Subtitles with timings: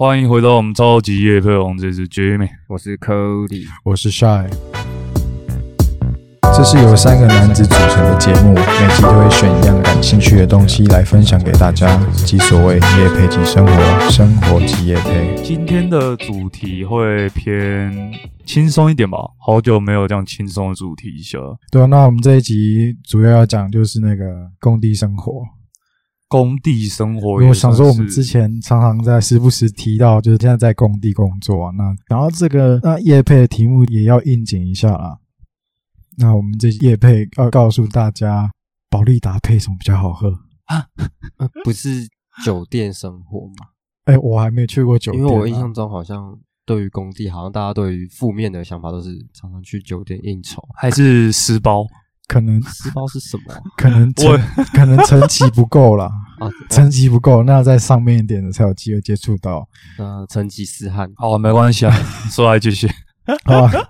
[0.00, 4.48] 欢迎回到我们超级夜配王，这是 Jimmy，我是 Cody，我是 Shy。
[6.40, 15.34] 这是由三个男子组成的节目，每集都会选一样感兴趣的东西来分享给大家，即所谓夜配即生活，生活即夜配。
[15.44, 18.10] 今天的主题会偏
[18.46, 21.38] 轻松一点吧，好久没有这样轻松的主题一下。
[21.70, 24.24] 对啊，那我们这一集主要要讲就是那个
[24.60, 25.42] 工地生活。
[26.30, 31.72] 工地生活，因为我想说，我们之前常常在时不时提到，就是现在在工地工作啊。
[31.76, 35.18] 那然后这个那叶配的题目也要应景一下啦。
[36.18, 38.48] 那我们这叶配要告诉大家，
[38.88, 40.30] 保利达配什么比较好喝
[40.66, 40.86] 啊？
[41.64, 42.08] 不是
[42.44, 43.70] 酒店生活吗？
[44.04, 51.84] 哎，我还没去过酒店，因为我印象中好像对于工地，好像大家对于负面的想法都是常常去酒店应酬，还是私包。
[52.30, 53.52] 可能私包是什么？
[53.76, 54.38] 可能我
[54.72, 56.04] 可能层级不够了
[56.38, 59.68] 啊，层级不够，那在上面一点的才有机会接触到。
[59.98, 61.92] 呃，成吉思汗，哦，没关系啊，
[62.30, 62.88] 说来继续。
[63.44, 63.68] 好。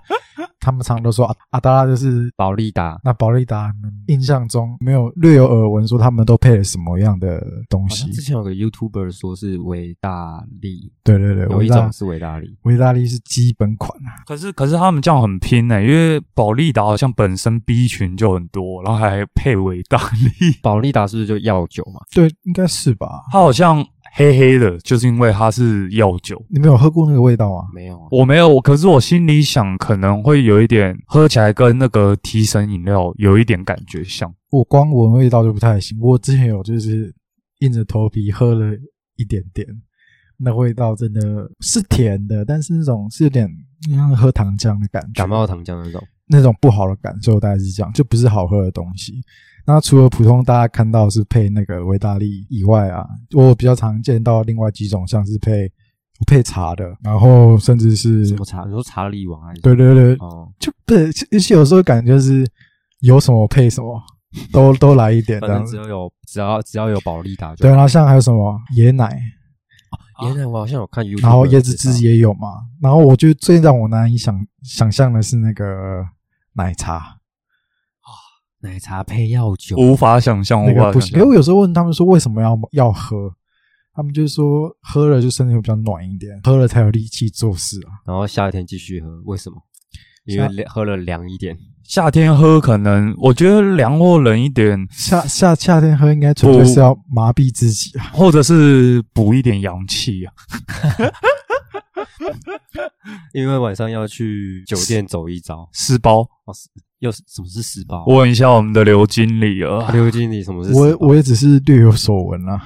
[0.58, 3.72] 他们常都说阿阿达拉就是保利达，那保利达
[4.08, 8.10] 印象中没有略有耳闻，说他们都配了什么样的东西？
[8.12, 14.20] 之前有个 YouTuber 说是维大利，对对对，有一种是维大利，维大利是基本款啊。
[14.26, 20.58] 可是可是他们这样很拼呢，因为保利达好像本身 B 群就很多，然后还配维大利。
[20.62, 22.00] 保利达是不是就药酒嘛？
[22.14, 23.22] 对，应该是吧。
[23.32, 23.84] 他好像。
[24.12, 26.44] 黑黑的，就是因为它是药酒。
[26.48, 27.64] 你没有喝过那个味道啊？
[27.72, 28.60] 没有，啊我没有。
[28.60, 34.32] 可是我心里想，可能会有一点，喝起来跟那个提神饮料有一点感觉像。
[34.50, 35.96] 我光闻味道就不太行。
[36.00, 37.14] 我之前有就是
[37.60, 38.74] 硬着头皮喝了
[39.16, 39.66] 一点点，
[40.38, 41.20] 那味道真的
[41.60, 43.48] 是甜的，但是那种是有点
[43.88, 49.22] 像喝糖浆的感觉，感冒糖浆那种，那种不好的感受大概是这样，就不是好喝的东西。
[49.70, 55.70] 那除了普通大家看到是配那个维达利以外啊，我比较常见到另外几种，像是配
[56.26, 58.64] 配茶的，然后甚至是什么茶？
[58.64, 59.60] 你说茶力王还是？
[59.60, 62.44] 对对对，哦，就不是，而且有时候感觉是
[63.00, 64.02] 有什么配什么，
[64.52, 65.64] 都都来一点这样。
[65.64, 69.18] 只要有只要只要有保利达，对，然后像还有什么椰奶，
[70.22, 72.48] 椰奶我好像有看 YouTube，然后椰子汁也有嘛。
[72.82, 75.64] 然后我觉得最让我难以想想象的是那个
[76.54, 77.19] 奶茶。
[78.62, 81.18] 奶茶配药酒，无法想象，那个不行。
[81.18, 83.32] 因为我有时候问他们说为什么要要喝，
[83.94, 87.90] 他们就是说喝了就身体会比较暖一点，喝了才有力气做事啊。
[88.06, 89.56] 然后夏天继续喝，为什么？
[90.26, 91.56] 因为喝了凉一点。
[91.82, 100.32] 夏天喝可能我觉得凉或冷一点，夏夏夏天喝应该纯粹是要麻痹自己啊，或者是补一点阳气啊。
[103.32, 106.54] 因为晚上要去酒店走一遭，湿包哦，
[107.00, 108.04] 又是什么是湿包？
[108.06, 110.72] 问一下我们的刘经理啊， 刘经理什么是？
[110.72, 112.60] 我我也只是略有所闻啊，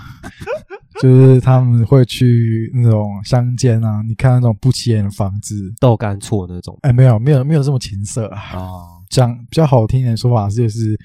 [1.01, 8.41] 就是他们会去那种乡间啊，你看那种不起眼的房子，豆干厝那种，哎，没有没有没有这么情色啊。
[8.55, 10.99] 哦，讲比较好听的说法是，就是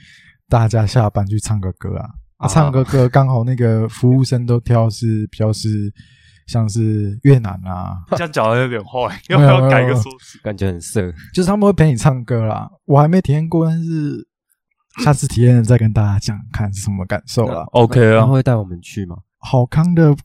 [0.47, 5.93] 大家下班去唱个歌啊，啊，唱个歌刚好那个服务生都挑是比较是。
[6.49, 10.39] 像是越南啊， 这样讲的有点坏， 要不要改个说辞？
[10.43, 12.69] 感觉很色，就是他们会陪你唱歌啦。
[12.85, 14.27] 我还没体验过，但是
[15.03, 17.63] 下次体验了再跟大家讲，看是什么感受啦。
[17.71, 19.17] OK 啊，会带我们去吗？
[19.39, 20.15] 好康的。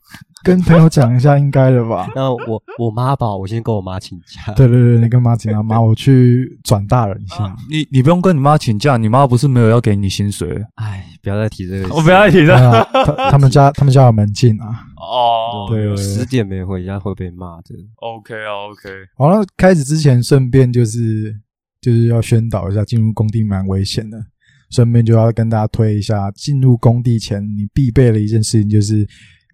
[0.43, 2.07] 跟朋友讲一下，应该的吧？
[2.13, 4.53] 那我我妈吧，我先跟我妈请假。
[4.53, 7.55] 对对对，你跟妈请假， 妈，我去转大人一下。
[7.67, 10.63] 你你不用跟你妈请假，你妈不是没有要给你薪水？
[10.75, 12.87] 哎，不要再提这个，我不要再提这个。
[13.31, 14.85] 他们家他们家有门禁啊。
[14.97, 17.73] 哦，对，十点没回家会被骂的。
[17.95, 18.89] OK 啊，OK。
[19.17, 21.35] 好了，开始之前顺便就是
[21.81, 24.23] 就是要宣导一下，进入工地蛮危险的。
[24.69, 29.07] 顺便就要跟大家推一下，进入工地前你必备的一件事情就是。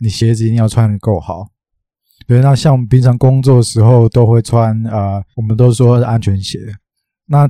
[0.03, 1.47] 你鞋子一定要穿的够好，
[2.25, 2.41] 对。
[2.41, 6.57] 那像我们平常工作的时候都会穿，呃，我们都说是安全鞋。
[7.27, 7.47] 那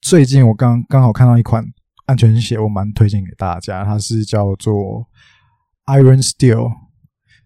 [0.00, 1.64] 最近我刚刚好看到一款
[2.06, 5.06] 安全鞋，我蛮推荐给大家，它是叫做
[5.86, 6.72] Iron Steel。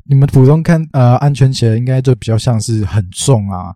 [0.04, 3.74] 你们普通看，呃，安全鞋应该就比较像是很重啊。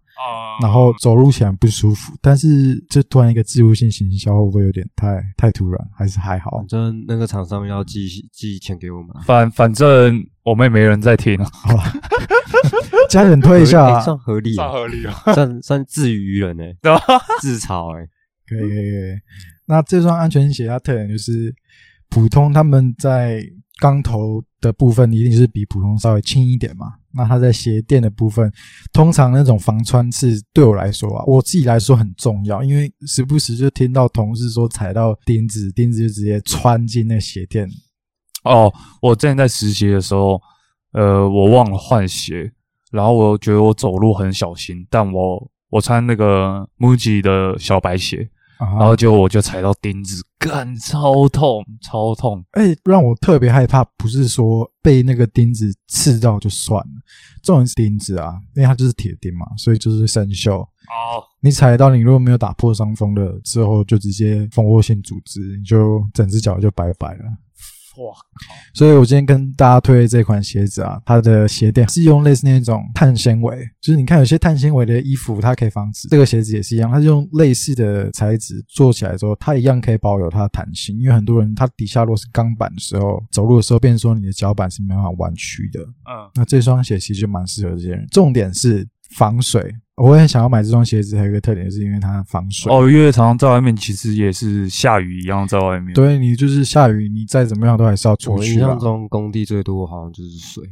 [0.60, 5.88] 然后走路起来不舒服，但是这突然一个自入性行销会不会有点太太突然？
[5.96, 6.58] 还是还好？
[6.58, 11.48] 反正那个厂商要寄寄钱给我们，反反正我们也没人在听啊。
[11.52, 11.92] 好吧，
[13.08, 16.64] 加点推一下， 算合理，算合理啊， 算算自娱于人呢，
[17.40, 18.06] 自嘲哎，
[18.46, 19.18] 可以可以可以。
[19.66, 21.54] 那这双安全鞋它特点就是
[22.08, 23.42] 普通他们在。
[23.80, 26.92] 钢头的部分一定是比普通稍微轻一点嘛？
[27.12, 28.52] 那它在鞋垫的部分，
[28.92, 37.68] 通常那种防穿刺对我来说啊，我自己来说很重要，因为时不时就听到同事说踩到钉子，钉子就直接穿进那鞋垫。
[38.44, 38.72] 哦，
[39.02, 40.40] 我之前在实习的时候，
[40.92, 42.52] 呃，我忘了换鞋，
[42.92, 48.28] 然后我觉得我走路很小心，但我我穿那个 MUJI 的小白鞋，
[48.60, 52.44] 然后结果我就踩到钉子，干超痛，超痛。
[52.52, 56.92] 哎，让我特别害怕，不是说被那个钉子刺到就算了，
[57.42, 60.60] 重点是钉子啊，因为它就是铁钉嘛，所以就是生锈。
[60.60, 67.24] 哦，你踩到，你如果没有打破伤风的，之后就直接蜂窝性组织，你就整只脚就拜拜了。
[67.96, 68.14] 哇，
[68.72, 80.96] 所以我今天跟大家推的这款鞋子啊，它的鞋垫是用类似那种碳纤维，就是你看有些碳纤维的衣服，它可以防止这个鞋子也是一样，它是用类似的材质做起来之后，它一样可以保有它的弹性。
[81.00, 85.80] 因为很多人他底下如果是钢板的时候，走路的时候，变成说你的脚板是没办法弯曲的。
[85.80, 88.86] 嗯，那这双鞋其实就蛮适合这些人，重点是
[89.16, 89.74] 防水。
[90.00, 92.72] 我也很想要买这双鞋子，还有一个特点，是因为它防水。
[92.72, 98.78] 哦，因为常常在外面，其实也是下雨一样在外面。，对你就是下雨，你再怎么样都还是要出我印去啦象。
[98.78, 100.64] 中工地最多好像就是水，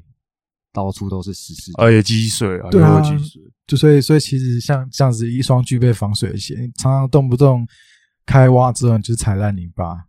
[0.73, 1.83] 到处都是湿湿的。
[1.83, 3.43] 而且积水啊，对啊积水。
[3.67, 7.67] 就所以所以其实像这样子一双具备防水的鞋，你常常动不动
[8.25, 10.07] 开挖之后你就踩烂泥巴，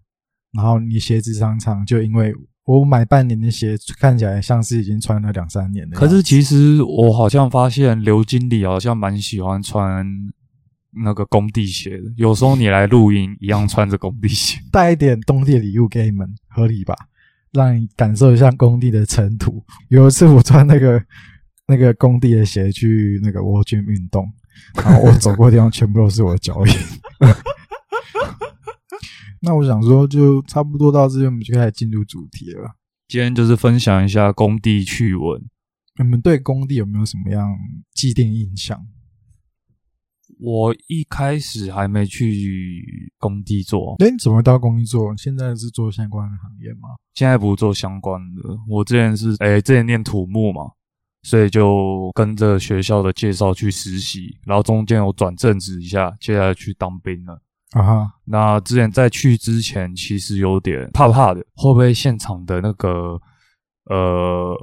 [0.54, 2.34] 然后你鞋子常常就因为
[2.70, 5.98] 我买半年的鞋，看起来像是已经穿了两三年的。
[5.98, 10.06] 可是其实我好像发现刘经理好像蛮喜欢穿
[10.92, 14.60] 那个工地鞋的，有时候你来露营一样穿着工地鞋。
[14.72, 16.94] 带一点工地礼物给你们，合理吧？
[17.54, 19.64] 让你感受一下工地的尘土。
[19.88, 21.02] 有一次我穿那个
[21.66, 24.32] 那个工地的鞋去那个蜗居运动，
[24.76, 26.74] 然后我走过的地方全部都是我的脚印。
[29.42, 32.76] 那我想说，就差不多到这边，我们就开始进入主题了。
[33.08, 35.42] 今天就是分享一下工地趣闻。
[35.98, 37.58] 你们对工地有没有什么样
[37.94, 38.86] 既定印象？
[40.40, 45.14] 我一开始还没去工地做，哎，你怎么到工地做？
[45.18, 46.90] 现在是做相关的行业吗？
[47.14, 48.42] 现在不做相关的。
[48.68, 50.62] 我之前是诶、之前念土木嘛，
[51.24, 57.42] 所以就跟着学校的介绍去实习，然后中间有转正职一下，接下来去当兵了。
[57.72, 63.20] 啊哈，那之前在去之前，其实有点怕怕的，会不会现场的那个
[63.86, 64.58] 呃，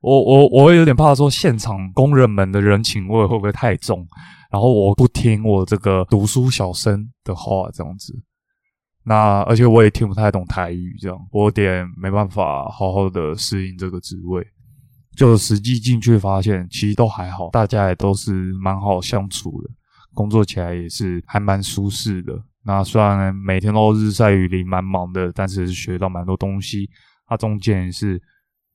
[0.00, 4.06] 我我我会有点怕说现场工人们的人情味会不会太重，
[4.50, 8.14] 然后我不听我这个读书小生的话这样子。
[9.06, 14.42] 那而且我也听不太懂台语，这样我有点没办法好好的适应这个职位。
[15.14, 18.32] 就实际进去发现，其实都还好，大家也都是
[18.62, 19.68] 蛮好相处的。
[20.14, 22.42] 工作起来也是还蛮舒适的。
[22.64, 26.88] 那虽然每天都日晒雨淋，蛮忙的，但是学到蛮多东西。
[27.26, 28.20] 它中间也是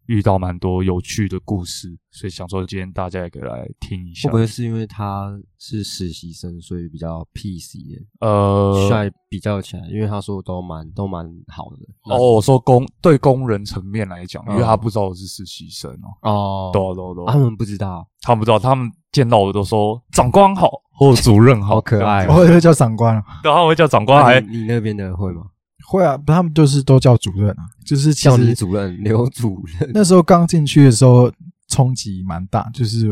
[0.09, 4.27] 遇到蛮多有趣的故事，所以想说今天大家也可以来听一下。
[4.27, 9.87] 会不会是因为他是实习生，所以比较 PC 的，呃，帅比较起来？
[9.87, 11.77] 因为他说都蛮都蛮好的。
[12.11, 15.91] 哦，我说工对工人层面来讲，因为嗯他不知道我是实习生
[16.23, 25.43] 哦，哦，对啊对啊对啊啊他们不知道，他们不知道，他们见到我都说长官好或主任好，好可爱这样子我会叫长官 啊，对，他们会叫长官还你你那边的会吗？
[25.89, 31.31] 会啊，他们就是都叫主任啊，就是其叫你主任、刘主任，那时候刚进去的时候
[31.67, 33.07] 冲击蛮大，就是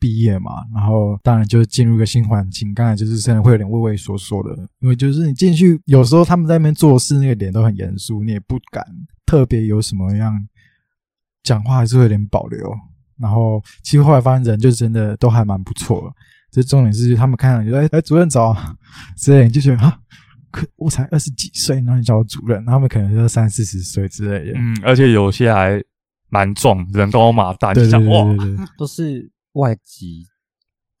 [0.00, 8.82] 毕业嘛，然后当然就进入一个新环境，刚才就是真的会有点畏畏缩缩的，因为就是你进去，有时候他们在那边做事，那个脸都很严肃，你也不敢
[9.26, 10.34] 特别有什么样
[11.42, 12.74] 讲话，还是会有点保留。
[13.18, 16.14] 然后其实后来发现人就真的都还蛮不错的，
[16.50, 18.74] 这重点是他们看上你说哎哎主任早啊
[19.14, 19.98] 之类，你就觉得啊。
[20.54, 24.56] 可我才二十几岁，然后你叫我主任，他们可能就三四十岁之类的。
[24.56, 25.82] 嗯，而且有些还
[26.28, 28.24] 蛮壮，人高马大，就像哇，
[28.78, 30.24] 都是外籍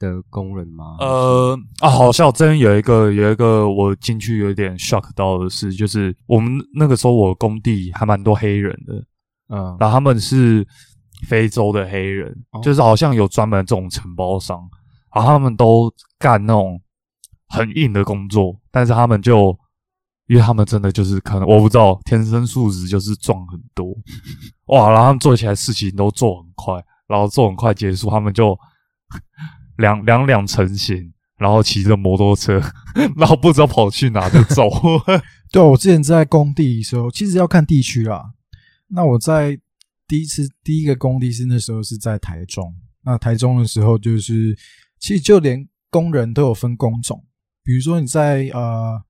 [0.00, 0.96] 的工人吗？
[0.98, 8.94] 呃啊，好像真有一个有一个我进去有点 shock 到的事，就是我们那个时候我工地还蛮多黑人的，
[9.50, 10.66] 嗯，然后他们是
[11.28, 14.60] 非洲的黑人，哦就是好像有专门这种承包商，
[15.14, 16.80] 然后他们都干那种
[17.54, 19.58] 很硬的工作，但是他们就。
[20.26, 23.94] 因为他们真的就是可能我不知道，天生素质就是壮很多，
[24.74, 24.88] 哇！
[24.88, 28.58] 然后他们做起来事情都做很快，然后做很快结束，他们就
[29.76, 32.58] 两两两成型，然后骑着摩托车，
[33.18, 34.66] 然后不知道跑去哪就走。
[35.52, 38.32] 对，我之前在工地的时候，其实要看地区啦。
[38.88, 39.60] 那我在
[40.08, 44.56] 第一次第一个工地是那时候是在台中，那台中的时候就是，
[44.98, 47.22] 其实就连工人都有分工种，
[47.64, 49.00] 比如说你在呃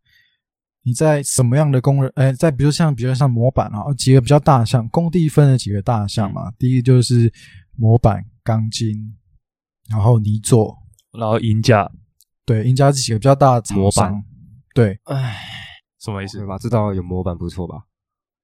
[0.85, 7.33] 你在什么样的工人，呃，在比如像比较像模板啊，几个比较大项，工地分了几个大项嘛，第一个就是
[7.77, 9.17] 模板、钢筋，
[9.91, 10.77] 然后泥做，
[11.19, 11.91] 然后银架
[12.47, 14.23] 对，银架是几个比较大的模板，
[14.75, 14.99] 对。
[15.05, 15.37] 哎，
[15.99, 16.47] 什么意思对？
[16.47, 16.59] 吧？
[16.59, 17.85] 知道有模板不错吧？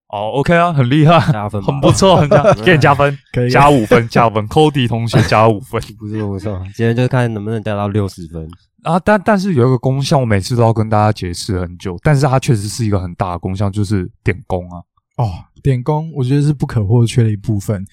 [0.09, 8.49] 哦，OK 啊，很厉害，加分很不错，很 加，给你加分，可以加五分，加五分，Cody 同学加五分 不错不错，今天就看能不能加到六十分。
[8.83, 8.99] 啊。
[8.99, 14.83] 但但是有一个功效，我每次都要跟大家解释很久，但是它确实是一个很大的功效，就是点功啊。
[15.17, 15.33] 哦，
[15.63, 17.85] 点工我觉得是不可或缺的一部分。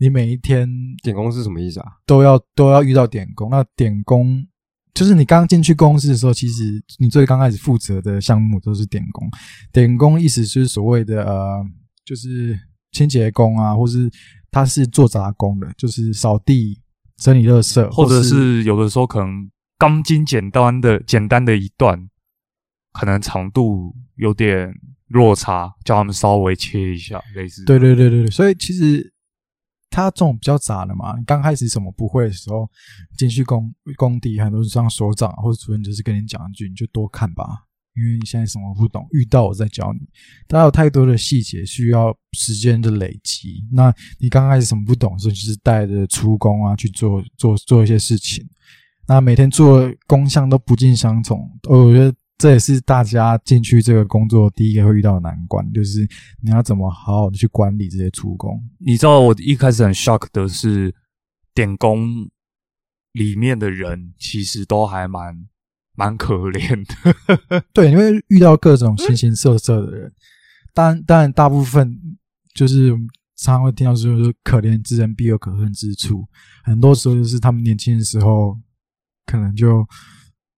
[0.00, 0.68] 你每一天
[1.02, 1.86] 点工是什么意思啊？
[2.06, 4.46] 都要都要遇到点工，那点工
[4.94, 9.28] 就是你刚进去公司的时候，其实你最刚开始负责的项目都是点工。
[9.72, 11.64] 点工意思是所谓的呃，
[12.04, 12.58] 就是
[12.92, 14.10] 清洁工啊，或是
[14.50, 16.80] 他是做杂工的，就是扫地、
[17.16, 22.08] 整理垃圾，或者是是有的时候可能钢筋简单的简单的一段，
[22.92, 24.74] 可能长度有点
[25.06, 27.64] 落差，叫他们稍微切一下，类似。
[27.64, 29.12] 对对对对对，所以其实
[29.88, 32.68] 他这种比较杂的嘛，你刚开始什么不会的时候，
[33.16, 37.44] 进去工工地，很多是让所长或者主任就是跟你讲一句，你就多看吧，
[37.94, 40.00] 因为你现在什么不懂，遇到我再教你。
[40.48, 48.46] 它有太多的细节需要时间的累积，那你刚开始什么不懂的时候，就是带着出工啊去做做做一些事情，
[49.08, 52.14] 那每天做的工项都不尽相同，哦我觉得。
[52.40, 56.08] 这也是大家进去这个工作第一个会遇到的难关，就是
[56.40, 58.62] 你要怎么好好的去管理这些出工。
[58.78, 60.94] 你知道我一开始很 shock 的是，
[61.52, 62.30] 点工
[63.10, 65.48] 里面的人其实都还蛮
[65.96, 67.64] 蛮可怜的。
[67.74, 70.12] 对，因为遇到各种形形色色的人，
[70.72, 71.98] 当然，当然，大部分
[72.54, 72.90] 就是
[73.34, 76.24] 常常会听到说，说可怜之人必有可恨之处。
[76.62, 78.56] 很多时候就是他们年轻的时候，
[79.28, 79.86] 可能就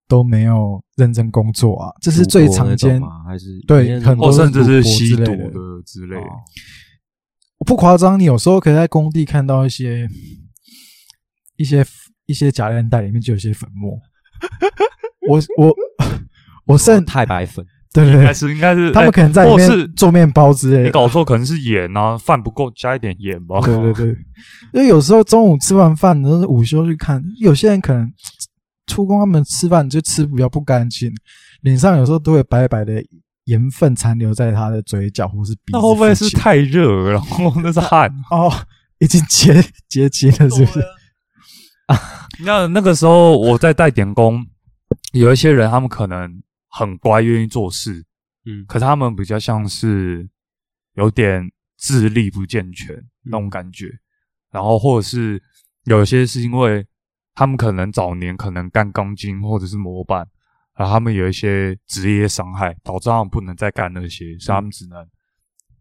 [0.07, 6.23] 都没有认真工作啊，这是最常见还是对很多甚至是吸毒之类的的之类的。
[6.23, 6.31] 哦
[7.59, 10.09] 我不夸张，你有时候可以在工地看到一些
[11.59, 11.85] 一些
[12.25, 13.99] 一些假链袋里面就有些粉末。
[15.29, 15.77] 我我
[16.65, 17.63] 我剩太白粉，
[17.93, 20.83] 对对对应该，是应该是他们可能在里面做面包之类的。
[20.85, 23.61] 你搞错，可能是盐啊，饭不够，加一点盐吧。
[23.61, 24.07] 对对对，
[24.73, 28.11] 因为有时候中午吃完饭，然后午休去看，有些人可能
[28.87, 31.13] 出工，他们吃饭就吃比较不干净，
[31.63, 33.03] 脸上有时候都会白白的
[33.45, 38.11] 盐分残留在他的嘴角或是鼻子那会不会是太热，然后那是汗？
[38.31, 38.53] 哦，
[38.99, 40.81] 已经结结晶了， 是不是？
[41.87, 41.99] 啊
[42.45, 44.47] 那那个时候我在带点工，
[45.13, 48.05] 有一些人他们可能很乖，愿意做事，
[48.47, 50.29] 嗯，可是他们比较像是
[50.95, 53.91] 有点智力不健全那种感觉，
[54.51, 55.43] 然后或者是
[55.85, 56.87] 有些是因为
[57.41, 60.29] 他们可能早年可能干钢筋或者是模板，
[60.77, 65.09] 然后他们有一些职业伤害，导致他们不能再干那些，所以他们只能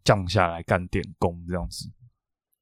[0.06, 1.92] 降下来干点工这样子。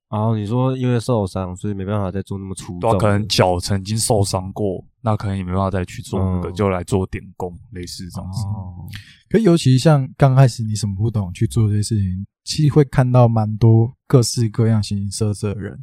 [0.09, 8.41] 然后你说因为受伤，所以没办法再做那么粗对啊、可能脚曾经受伤过，那可能也没办法再去做那个，嗯就来做点工，类似这样子。
[8.47, 8.89] 哦，
[9.29, 15.79] 可尤其像刚开始你什么不懂去做这些事情，其实会看到蛮多各式各样形形色色的人。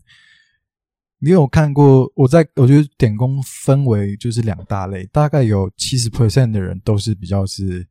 [1.25, 2.13] 你有看过？
[2.15, 7.87] 我在我觉得点工分为就是两大类，大概有七十 percent 的人都是比较是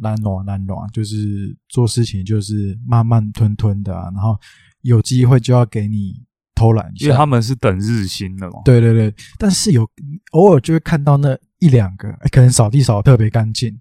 [0.00, 4.38] 懒惰懒惰，就是做事情就是慢慢吞吞的啊，然后
[4.82, 6.22] 有机会就要给你
[6.54, 7.06] 偷懒一下。
[7.06, 8.60] 因为他们是等日薪的嘛。
[8.66, 9.88] 对对对，但是有
[10.32, 13.74] 偶尔就会看到那一两个，哎可能扫地扫得特别干净，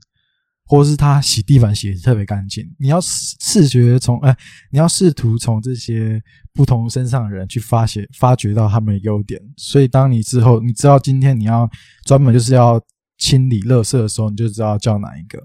[0.67, 2.63] 或是他洗地板洗得特别干净。
[2.77, 4.35] 你要视视觉从哎，
[4.71, 6.21] 你要试图从这些
[6.53, 9.41] 不同身上的人去发现发掘到他们的优点。
[9.55, 11.69] 所以当你之后你知道今天你要
[12.05, 12.79] 专门就是要
[13.17, 15.39] 清理垃圾的时候，你就知道叫哪一个。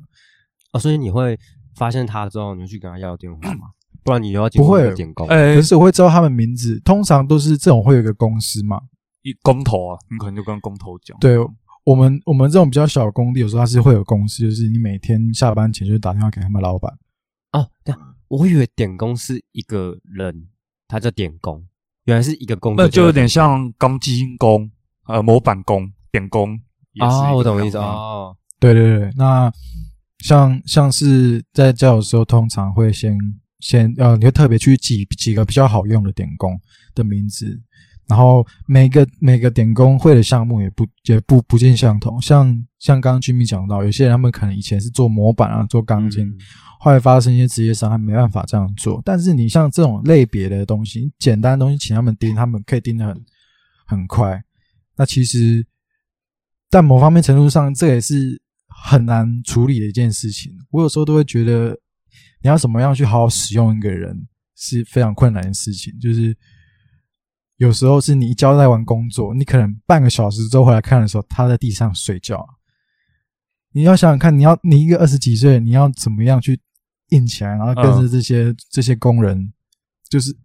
[0.72, 1.38] 哦，所以你会
[1.76, 3.68] 发现他之后，你就去跟他要电话吗？
[4.04, 8.80] 不然你又要经不会点工，哎、可是我会知道他们名字，通常都是这种会有一个公司嘛，
[9.22, 11.16] 一工头啊，你可能就跟工头讲。
[11.20, 11.38] 对
[11.84, 16.92] 我们我们这种比较小的工地，有时候它是会有公司，就是你每天下班前就打电话给他们老板。
[17.52, 17.98] 哦，对啊，
[18.28, 20.48] 我以为点工是一个人，
[20.88, 21.66] 他叫点工，
[22.04, 24.70] 原来是一个工作，那就有点像钢筋工、
[25.06, 26.60] 呃模板工、点工。
[26.94, 28.36] 也是一啊，个我懂意思嗯哦。
[28.60, 29.50] 对对对，那
[30.18, 33.18] 像像是在交友的时候，通常会先
[33.60, 36.60] 先呃，你会特别去记几个比较好用的点工
[36.94, 37.60] 的名字，
[38.08, 42.20] 然后每个每个点工会的项目也不也不不尽相同。
[42.20, 42.46] 像
[42.78, 46.38] 像刚刚 Jimmy 讲到，有些人他们可能以前是做模板啊，做钢筋，嗯
[46.84, 49.00] 后来发生一些职业伤害，没办法这样做。
[49.04, 53.24] 但是你像这种类别的东西，你简单的东西，请他们盯，他们可以盯得很
[53.86, 54.42] 很快。
[54.96, 55.64] 那其实，
[56.68, 58.42] 在某方面程度上，这也是
[58.84, 60.52] 很难处理的一件事情。
[60.70, 61.70] 我有时候都会觉得，
[62.42, 65.96] 你要怎么样去好好使用一个人，是非常困难的事情。
[66.00, 66.36] 就是
[67.62, 72.44] 有时候是你一交代完工作，你可能半个小时之后回来看的时候，他在地上睡觉。
[73.70, 76.60] 你要想想看，你要你一个二十几岁，你要怎么样去
[77.10, 79.52] 硬起来，然后跟着这些、这些工人，
[80.10, 80.36] 就是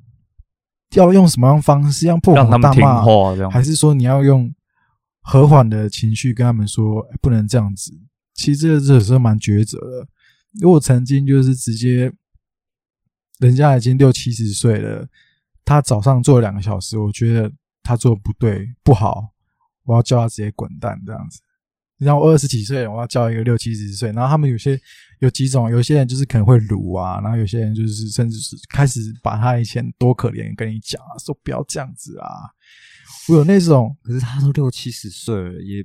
[0.91, 3.50] 要用什么样方式，让破口让他们听大骂，话。
[3.50, 4.53] 还是说你要用
[5.21, 7.91] 和缓的情绪跟他们说、哎不能这样子？
[8.36, 10.07] 其实这个这有时候蛮抉择的。
[10.53, 12.13] 因为我曾经就是直接，
[13.39, 15.07] 人家已经六七十岁了，
[15.67, 17.51] 他早上做了两个小时，我觉得
[17.83, 19.21] 他做的不对不好，
[19.83, 21.41] 我要叫他直接滚蛋这样子。
[22.00, 24.79] 然后我二十几岁，我要叫一个六七十岁，然后他们有些
[25.19, 32.29] 有几种，有些人就是可能会辱啊，然后有些人就是甚至是开始把他以前多可怜跟你讲啊，说不要这样子啊。
[33.27, 35.83] 我有那种可是他都六七十岁了，也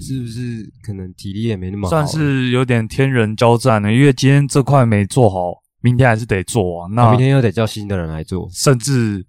[0.00, 2.08] 是不是可能体力也没那么好算？
[2.08, 6.88] 是有点天人交战了，因为今天这块没做好，明天还是得做啊。
[6.90, 8.48] 那那明天又得叫新的人来做。
[8.50, 9.22] 甚至，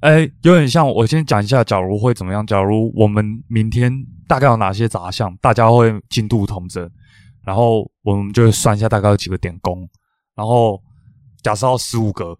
[0.00, 2.44] 哎，有点像我先讲一下，假如会怎么样？
[2.44, 3.92] 假如我们明天
[4.26, 6.90] 大概有哪些杂项，大家会进度同整，
[7.44, 9.88] 然后我们就会算一下大概有几个点工，
[10.34, 10.82] 然后
[11.40, 12.36] 假设要十五个，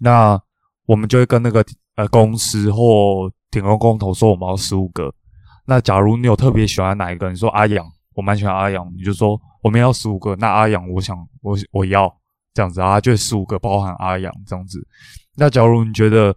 [0.00, 0.40] 那
[0.86, 1.62] 我们就会跟那个
[1.96, 5.12] 呃公司或点工工头说我们要十五个。
[5.66, 12.10] 那假如你有特别喜欢哪一个，你说阿阳，我蛮喜欢阿阳，你就说我们要十五个，那阿阳我想我我要
[12.54, 14.86] 这样子啊，就十五个包含阿阳这样子。
[15.36, 16.34] 那假如你觉得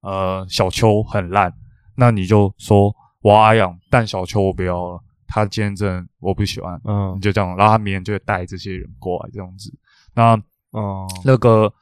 [0.00, 1.52] 呃小邱很烂，
[1.96, 9.76] 那你就说我要阿阳，但小邱我不要了，他今天真的我不喜欢，嗯你就这样，然后他明天就会带这些人过来这样子。
[10.14, 10.34] 那
[10.70, 11.72] 嗯，那个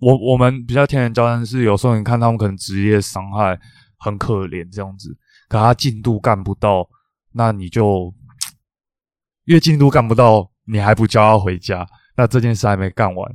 [0.00, 3.58] 我我们比较天然交战是有时候你看他们可能职业伤害
[3.98, 5.16] 很可怜这样子，
[5.48, 6.88] 可他进度干不到，
[7.32, 8.14] 那你就
[9.46, 11.84] 因为进度干不到，你还不叫他回家，
[12.20, 13.34] 那这件事还没干完，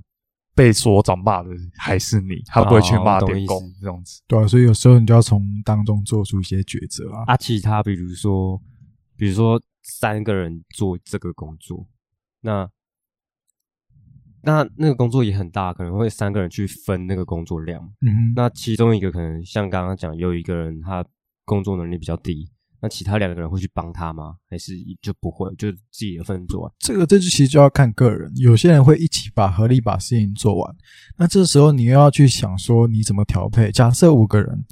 [0.54, 4.22] 被所长骂的还是你，他不会去骂哦懂意点工思这样子。
[4.27, 7.24] 对啊，所以有时候你就要从当中做出一些抉择啊。
[7.25, 8.62] 啊，其他比如说，
[9.18, 11.88] 比如说三个人做这个工作，
[12.42, 12.70] 那
[14.44, 17.82] 那那个工作也很大，可能会三个人去分那个工作量。
[18.01, 21.04] 嗯，那其中一个可能像刚刚讲，有一个人他
[21.44, 22.48] 工作能力比较低，
[22.86, 24.36] 那其他两个人会去帮他吗？
[24.48, 26.72] 还是就不会，就自己的份做完？
[26.77, 30.75] 这个这就其实就要看个人，有些人会一起把合力把事情做完，
[31.18, 33.72] 那这时候你又要去想说你怎么调配。
[33.72, 34.64] 假设五个人，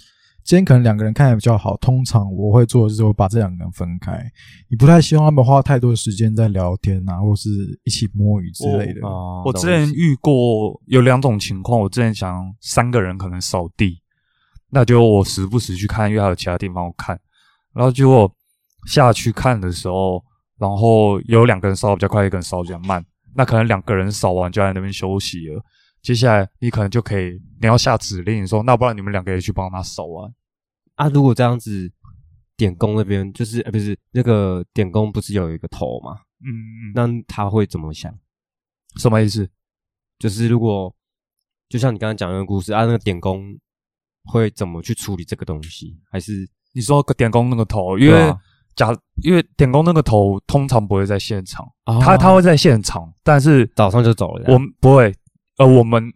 [0.43, 4.23] 今天可能两个人看起来比较好，通常我会做的就是我把这两个人分开，
[4.69, 7.49] 你不太希望他们花太多的时间在聊天啊，或是
[7.83, 9.01] 一起摸鱼之类的。
[9.07, 14.03] 哦我之前遇过有两种情况，我之前想三个人可能扫地，
[14.69, 17.19] 那就我时不时去看，因为还有其他地方我看，
[17.73, 18.31] 然后结果
[18.87, 20.23] 下去看的时候，
[20.57, 23.03] 然后有两个人扫得比较快，一个人扫得比较慢，
[23.35, 25.63] 那可能两个人扫完就在那边休息了。
[26.01, 30.33] 接下来你可能就可以，你要下指令说，那不然你们两个也去帮他扫完。
[30.95, 31.91] 啊，如果这样子，
[32.57, 36.19] 点工那边就是呃不是那个点工不是有一个头吗？
[36.41, 38.13] 嗯嗯，那他会怎么想？
[38.97, 39.49] 什么意思？
[40.19, 40.93] 就是如果
[41.69, 43.57] 就像你刚刚讲的那个故事啊，那个点工
[44.25, 45.97] 会怎么去处理这个东西？
[46.11, 48.37] 还是你说点工那个头，因为啊。
[48.75, 48.89] 假
[49.21, 51.99] 因为点工那个头通常不会在现场，哦。
[52.01, 54.57] 他他会在现场，但是早上就走了这我？
[54.57, 55.13] 们不会，
[55.59, 56.11] 呃，我们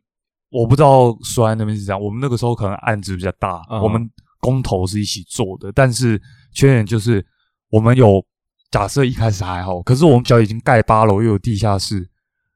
[0.50, 6.20] 我不知道苏安那边是这样，我们那个时候可能案子比较大，嗯我们工头是一起做的，但是
[6.52, 7.24] 缺点就是
[7.70, 8.26] 我们有
[8.72, 12.10] 假设一开始还好，可是我们只要已经盖八楼又有地下室，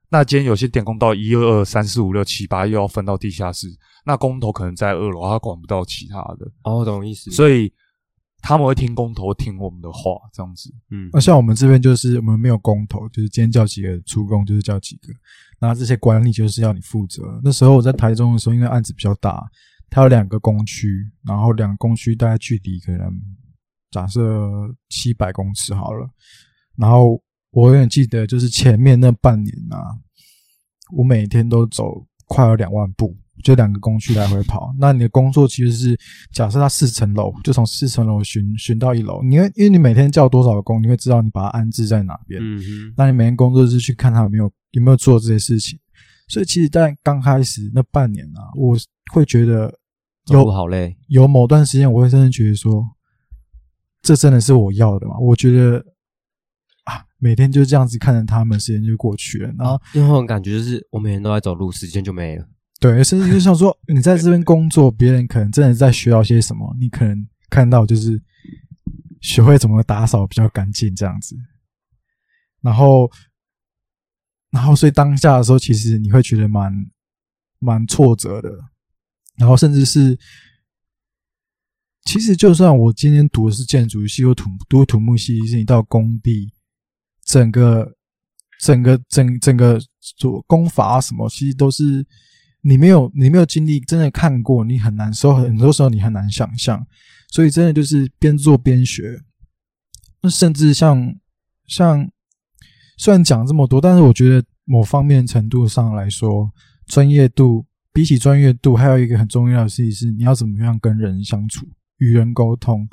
[0.08, 3.68] 那今天有些点工到一二二三四五六七八又要分到地下室，
[4.04, 7.30] 那工头可能在二楼，他管不到其他的，哦，懂意思。
[7.30, 7.72] 所以
[8.42, 10.68] 他们会听工头听我们的话，这样子。
[10.90, 15.12] 嗯那像我们这边就是我们没有工头，就是今天叫几个出工就是叫几个，
[15.60, 17.40] 那这些管理就是要你负责。
[17.44, 19.40] 那时候我在台中的时候，因为案子比较大，
[19.88, 20.88] 它有两个工区，
[21.24, 23.12] 然后两个工区大概距离可能
[23.92, 24.50] 假设
[24.88, 26.10] 七百公尺好了，
[26.76, 29.96] 然后我永远记得就是前面那半年啊，
[30.96, 33.16] 我每天都走快要两万步。
[33.42, 35.98] 就两个工区来回跑，那你的工作其实是
[36.32, 39.22] 假设它四层楼，就从四层楼巡巡到一楼。
[39.22, 42.40] 你会因为你每天叫多少个工，你会知道你把它安置在哪边。
[42.42, 45.78] 嗯哼，那你每天工作是去看他有没有有没有做这些事情。
[46.28, 48.76] 所以其实，在刚开始那半年啊，我
[49.12, 49.78] 会觉得
[50.28, 50.96] 有好累。
[51.08, 52.86] 有某段时间，我会真的觉得说，
[54.02, 55.18] 这真的是我要的吗？
[55.18, 55.78] 我觉得
[56.84, 59.52] 啊，每天就这样子看着他们，时间就过去了。
[59.58, 62.46] 然后因为我种感觉就是我每天都在走路，时间就没了。
[62.82, 68.20] 对，甚至就像说，你在这边工作，别人可能真的在学到些什么，你可能看到就是
[69.20, 71.36] 学会怎么打扫比较干净这样子。
[72.60, 73.08] 然后，
[74.50, 76.72] 然后所以当下的时候，其实你会觉得蛮
[77.60, 78.50] 蛮挫折的，
[79.36, 80.18] 然后甚至是，
[82.04, 86.52] 其实就算我今天读的是建筑系或土读土木系，是你到工地，
[87.24, 87.96] 整个
[88.58, 89.80] 整个整整个
[90.16, 92.04] 做工法啊什么，其实都是
[92.62, 96.86] 你没有你没有经历，真的看过，你很难受，很多时候你很难想象，
[97.30, 99.20] 所以真的就是边做边学。
[100.22, 101.14] 那甚至像
[101.66, 102.08] 像
[102.96, 106.52] 虽然讲这么多，但是我觉得某方面程度上来说，
[106.86, 111.66] 专业度比起专业度，还有一个很重要的事情是，你要怎么样跟人相处，
[111.98, 112.88] 与人沟通。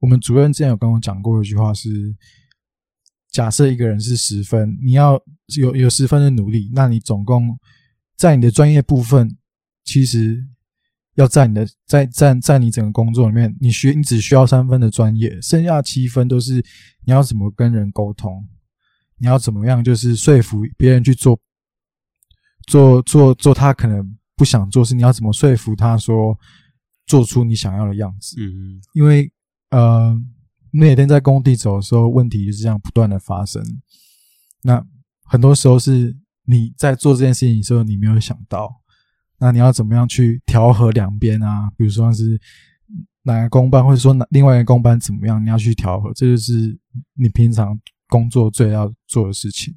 [0.00, 2.16] 我们主任之前有跟我讲过一句话是：
[3.30, 5.20] 假设一个人是十分，你要
[5.58, 7.56] 有有十分的努力，那你总共
[8.22, 9.36] 在你的专业部分，
[9.82, 10.46] 其实
[11.16, 16.64] 要在你的在在在你整个工作里面，你需你只需要三分的专业，剩下七分都是
[17.04, 18.46] 你要怎么跟人沟通，
[19.18, 21.36] 你要怎么样就是说服别人去做
[22.68, 26.38] 做做做他可能不想做事，你要怎么说服他说
[27.06, 28.36] 做出你想要的样子？
[28.38, 29.32] 嗯，因为
[29.70, 30.16] 呃，
[30.70, 33.60] 每天在工地走的时候，问题就是这样不断的发生。
[34.62, 34.86] 那
[35.24, 36.16] 很多时候是
[36.52, 38.82] 你在做这件事情的时候，你没有想到，
[39.38, 41.70] 那你要怎么样去调和两边啊？
[41.76, 42.38] 比如说是
[43.22, 46.78] 哪个公班，或者说哪另外一个公班怎么样，你要去调和，这就是
[47.14, 49.74] 你平常工作最要做的事情。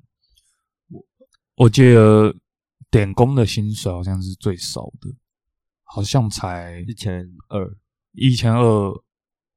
[1.55, 2.35] 我记得
[2.91, 5.09] 点工的薪水好像是最少的，
[5.83, 7.77] 好像才一千二，
[8.11, 8.91] 一千二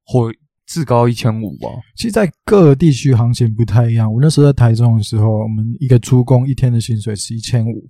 [0.05, 0.31] 或
[0.69, 1.67] 至高一千五吧。
[1.95, 4.13] 其实，在各个地区行情不太一样。
[4.13, 7.89] 我那时候在台中的时候，我们一个出工一天的薪水是一千五，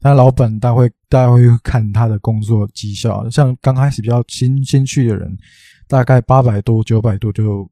[0.00, 5.36] 但老板大会大家会看他的工作绩效，像刚开始比较新新去的人，
[5.88, 7.68] 大概八百多九百多就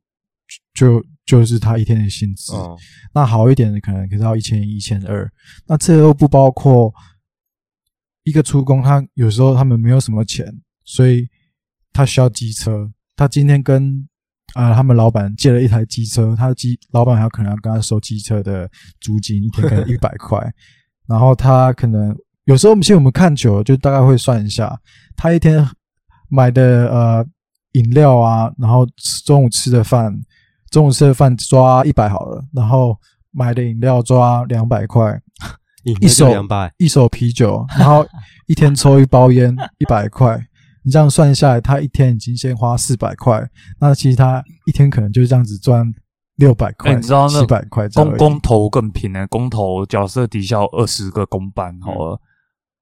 [0.74, 2.52] 就就是他一天的薪资。
[2.52, 2.76] 哦，
[3.14, 5.30] 那好一点的可能可以到一千一千二，
[5.68, 6.92] 那这又不包括
[8.24, 10.52] 一个出工，他有时候他们没有什么钱，
[10.84, 11.28] 所以
[11.92, 12.90] 他需要机车。
[13.14, 14.08] 他今天跟
[14.54, 18.68] 啊、他们老板借了一台机车，他的机老板还有可能要跟他收机车的
[19.00, 20.40] 租金，一天可能 一百块。
[21.06, 24.78] 然后他可能有时候我们，其实我们看久了，就大概会算一下，
[25.16, 25.66] 他一天
[26.28, 27.26] 买的呃
[27.72, 30.18] 饮料啊，然后吃中午吃的饭，
[30.70, 32.96] 中午吃的饭抓一百好了，然后
[33.30, 35.18] 买的饮料抓两百块，
[36.00, 38.06] 一手两百，一手啤酒，然后
[38.46, 40.38] 一天抽一包烟 一百块，
[40.88, 43.46] 你这样算下来，他一天已经先花四百块，
[43.78, 45.84] 那其实他一天可能就这样子赚
[46.36, 47.86] 六百块，哎你知道那七百块
[48.40, 52.18] 头更拼呢、工头假设底下有二十个工班好了，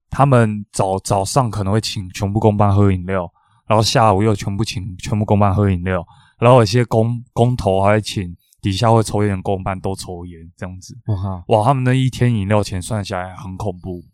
[0.08, 3.28] 他们早早上可能会请全部工班喝饮料，
[3.66, 6.06] 然后下午又全部请全部工班喝饮料，
[6.38, 10.96] 然后有些工工头还会请底下会抽烟的工班都抽烟，这样子。
[11.06, 11.42] 我靠！
[11.48, 14.04] 哇，他们那一天饮料钱算下来很恐怖。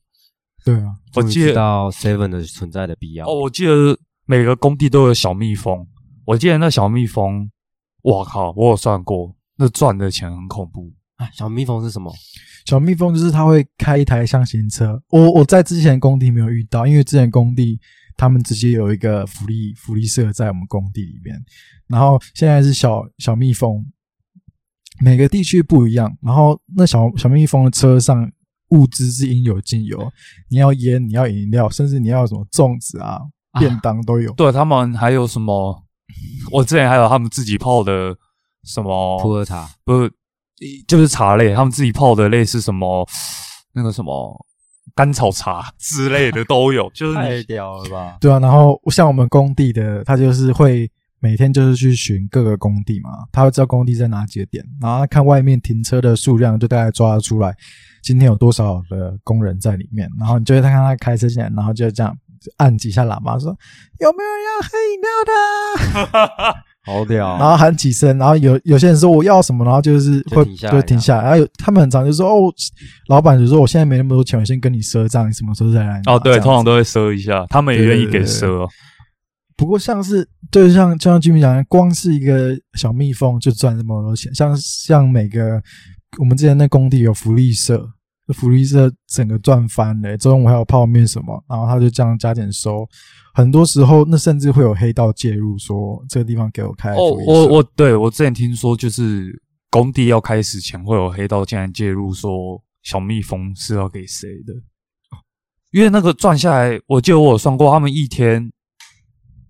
[0.65, 3.27] 对啊，我记得知道 Seven 的存在的必要。
[3.27, 5.87] 哦，我记得每个工地都有小蜜蜂，
[6.25, 7.51] 我记得那小蜜蜂，
[8.03, 10.93] 我靠，我有算过，那赚的钱很恐怖。
[11.17, 12.13] 啊，小蜜蜂是什么？
[12.65, 17.81] 小蜜蜂就是它会开一台箱型车，我我在之前工地没有遇到，因为之前工地
[18.17, 21.37] 他们直接有一个福利福利社在我们工地里面，
[21.89, 23.85] 然后现在是小小蜜蜂，
[25.01, 28.31] 每个地区不一样，然后那小小蜜蜂的车上
[28.73, 29.99] 物资是应有尽有，
[30.51, 33.21] 你要烟，你要饮料，甚至你要什么粽子啊、
[33.53, 34.33] 啊便当都有。
[34.33, 35.85] 对他们还有什么？
[36.51, 38.17] 我之前还有他们自己泡的
[38.65, 39.19] 什么？
[39.23, 39.69] 普洱茶。
[39.85, 40.13] 不是，
[40.87, 43.07] 就是茶类，他们自己泡的类似什么
[43.75, 44.47] 那个什么
[44.95, 46.91] 甘草茶之类的都有。
[46.95, 48.17] 就是你屌了吧！
[48.21, 50.91] 对啊，然后像我们工地的，他就是会
[51.23, 57.55] 每天就是去巡各个工地嘛，他会知道工地在哪几个点，然后看外面停车的数量，就大概抓得出来
[58.03, 62.13] 今天有多少的工人在里面，然后你就会看他开车进来，然后就这样
[62.57, 63.57] 按几下喇叭说
[64.01, 65.01] 有没有人要喝饮
[66.11, 66.55] 料的，
[66.85, 67.39] 好屌。
[67.39, 72.53] 然后喊几声，然后有有些人说我要什么，然后就是会就停下来就停下来，然后有他们很常就说哦，
[73.07, 76.03] 老板就说我现在没那么多钱，我先跟你赊账，你什么时候再来？
[76.07, 78.69] 哦，对，通常都会赊一下，他们也愿意给赊哦。
[79.63, 85.63] 不过像是就是像就像居民讲的，光是一个小蜜蜂就赚这么多钱，像像每个
[86.19, 87.89] 我们之前那工地有福利社，
[88.35, 92.85] 福利社整个赚翻了，中午还有泡面什么，然后他就这样加点收，
[93.35, 104.53] 很多时候那甚至会有黑道介入，说这个地方给我开哦我我对我之前听说，就是工地要开始前会有黑道进来介入，说小蜜蜂是要给谁的？
[105.71, 108.53] 因为那个赚下来，我记得我有算过，他们一天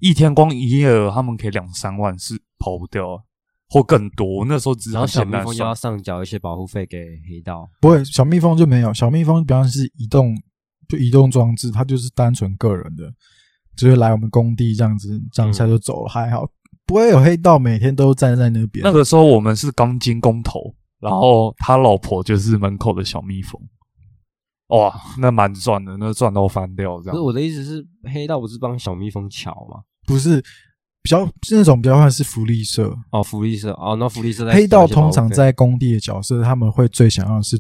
[0.02, 3.22] 一天光营业额，他们可以两三万是跑不掉啊，
[3.68, 4.44] 或更多。
[4.44, 7.70] 那时候只是然后小蜜蜂又要，上缴一些保护费给黑道。
[7.80, 10.36] 不会小蜜蜂就没有，小蜜蜂比方是移动
[10.88, 13.04] 就移动装置，它就是单纯个人的，
[13.76, 16.44] 就是来我们工地这样子，这样一下就走了，还好
[16.84, 18.82] 不会有黑道每天都站在那边。
[18.82, 23.60] 那个时候我们是钢筋工头，然后他老婆就是门口的小蜜蜂。
[24.70, 27.12] 哇，那蛮赚的，那赚到翻掉这样。
[27.12, 29.84] 可是我的意思是，黑道不是帮小蜜蜂抢吗？
[30.12, 30.38] 不是
[31.02, 37.58] 比较是那种比较像是福利社，哦，福利社哦，那福利社在黑道通常在工地的角色，他们会最想要的是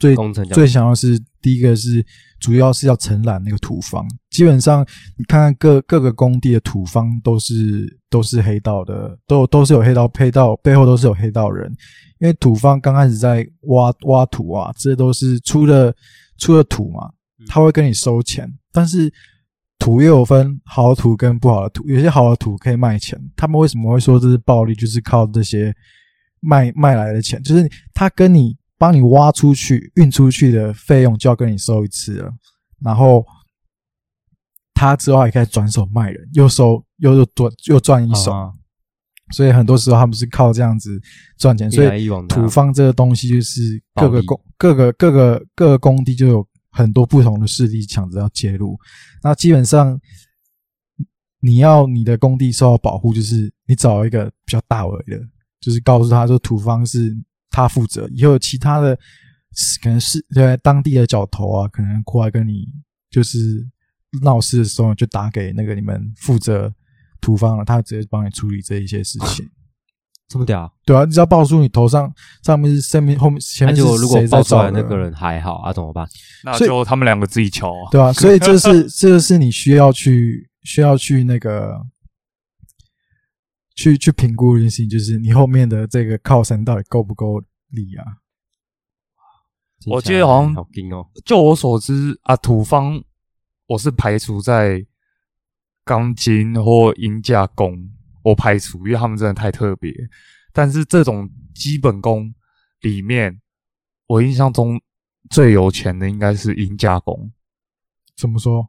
[0.00, 2.04] 最工程奖最想要的是第一个是
[2.40, 4.04] 主要是要承揽那个土方。
[4.30, 4.84] 基本上
[5.16, 11.72] 你看看各各个工地的土方都是都是黑道的，都都是有黑道黑道背后都是有黑道人，
[12.18, 15.94] 因为土方刚开始在挖挖土啊，这都是出了
[16.38, 17.08] 出了土嘛，
[17.46, 19.12] 他会跟你收钱，但是。
[19.78, 23.18] 土又有分好土跟不好的土，有些好的土可以卖钱。
[23.36, 24.74] 他们为什么会说这是暴利？
[24.74, 25.74] 就是靠这些
[26.40, 32.30] 卖卖来的钱，就是他跟你帮你挖出去、运出去的费用就要跟你收一次了，
[32.80, 33.24] 然后
[34.74, 38.32] 他之后还可以转手卖人，又收又又赚又赚一手。
[38.32, 38.52] 啊
[39.30, 40.98] 所以很多时候他们是靠这样子
[41.36, 41.70] 赚钱。
[41.70, 43.60] 所以土方这个东西就是
[43.94, 48.78] 各个工各个各个各个工地就有很多不同的势力抢着要介入。
[49.20, 50.00] 那基本上
[51.40, 55.18] 你要你的工地受到保护，就是你找一个比较大额的，
[55.60, 57.16] 就是告诉他说土方是
[57.50, 58.96] 他负责，以后其他的
[59.82, 62.68] 可能是对当地的角头啊，可能过来跟你
[63.10, 63.66] 就是
[64.22, 66.72] 闹事的时候，就打给那个你们负责
[67.20, 69.50] 土方了，他直接帮你处理这一些事情。
[70.28, 70.70] 这么屌？
[70.84, 72.12] 对啊，你只要报出你头上
[72.42, 76.06] 上面是上面后面前面是结果如果谁在爆出的那个人还好啊，怎么办？
[76.44, 77.88] 那就他们两个自己瞧啊。
[77.90, 81.80] 对啊， 所以这是这是你需要去需要去那个
[83.74, 88.04] 去去评估的一件事情，就是你后面的这个靠山到底够不够力啊？
[89.86, 91.06] 我记得好像好劲哦。
[91.24, 93.02] 就我所知啊，土方
[93.66, 94.84] 我是排除在
[95.84, 97.88] 钢筋或银架工，
[98.28, 99.92] 我排除，因为他们真的太特别。
[100.52, 102.34] 但是这种基本功
[102.80, 103.40] 里面，
[104.06, 104.80] 我印象中
[105.30, 107.30] 最有钱的应该是银架工，
[108.16, 108.68] 怎么说？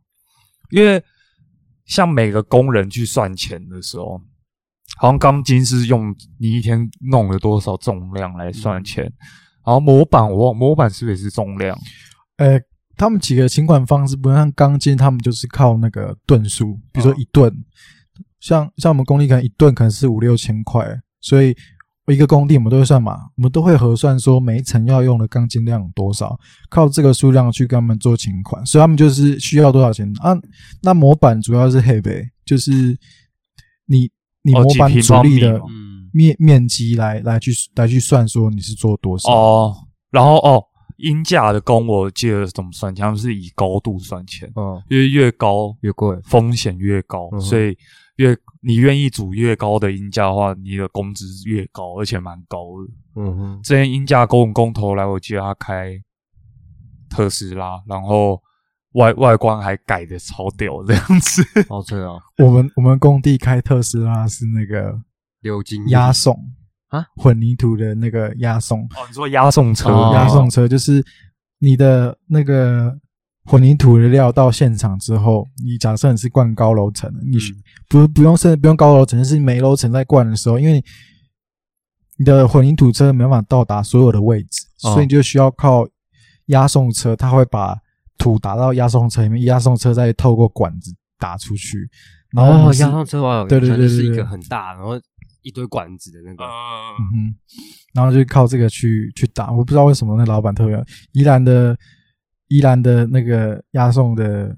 [0.71, 1.03] 因为
[1.85, 4.21] 像每个工人去算钱的时候，
[4.97, 9.03] 好像钢筋是用你一天弄了多少重量来算钱，
[9.65, 11.75] 然后模板我忘模板是不是也是重量？
[12.37, 12.59] 呃，
[12.95, 17.51] 他们几个请管方式不像钢筋，他们就是靠那个吨数，比如说哦一吨，
[18.39, 20.85] 像像我们工地可能一吨可能是五六千块，
[21.21, 21.55] 所以
[22.07, 26.35] 一个工地我们都会算嘛，我们都会核算说每一层要用的钢筋量有多少，
[26.67, 30.35] 靠这个数量去跟他们做请款，所以他们就是需要多少钱啊？
[30.81, 32.97] 那模板主要是黑呗，就是
[33.85, 34.09] 你
[34.41, 35.61] 你哦模板主力的
[36.11, 39.31] 面面积来来去来去算说你是做多少。
[39.31, 39.75] 哦，
[40.09, 40.63] 然后哦，
[40.97, 46.17] 阴价的工我记得怎么算钱，他们是以高度算钱，嗯，因为越高越贵。
[46.23, 47.77] 风险越高，嗯所以
[48.19, 53.21] 越你愿意组越高的音架的话，你的工资越高，而且蛮高的。
[53.21, 55.97] 嗯哼，之前音架工工头来，我记得他开
[57.09, 58.41] 特斯拉，然后
[58.93, 61.41] 外外观还改的超屌这样子。
[61.69, 64.99] 好车哦， 我们我们工地开特斯拉是那个
[65.43, 66.37] 鎏金押送
[66.89, 69.89] 啊，混凝土的那个押送，哦，你说押送车？
[69.89, 71.01] 哦押送车就是
[71.59, 72.99] 你的那个
[73.49, 77.39] 混凝土的料到现场之后，你假设你是灌高楼层的，你
[77.89, 80.83] 不不用甚至不用高楼层，是每楼层在灌的时候，因为
[82.17, 85.87] 你的混凝土车没办法到达所有的位置，哦所以你就需要靠
[86.47, 87.75] 押送车，它会把
[88.19, 91.89] 土打到押送车里面，押送车再透过管子打出去，
[92.29, 94.91] 然后押送车我有对对印象就是一对对对个很大，然后
[95.41, 96.43] 一堆管子的那个。
[96.43, 97.35] 嗯，嗯哼，
[97.95, 99.51] 然后就靠这个去去打。
[99.51, 100.79] 我不知道为什么那老板特别
[101.13, 101.75] 宜兰的
[102.49, 104.55] 宜兰的那个押送的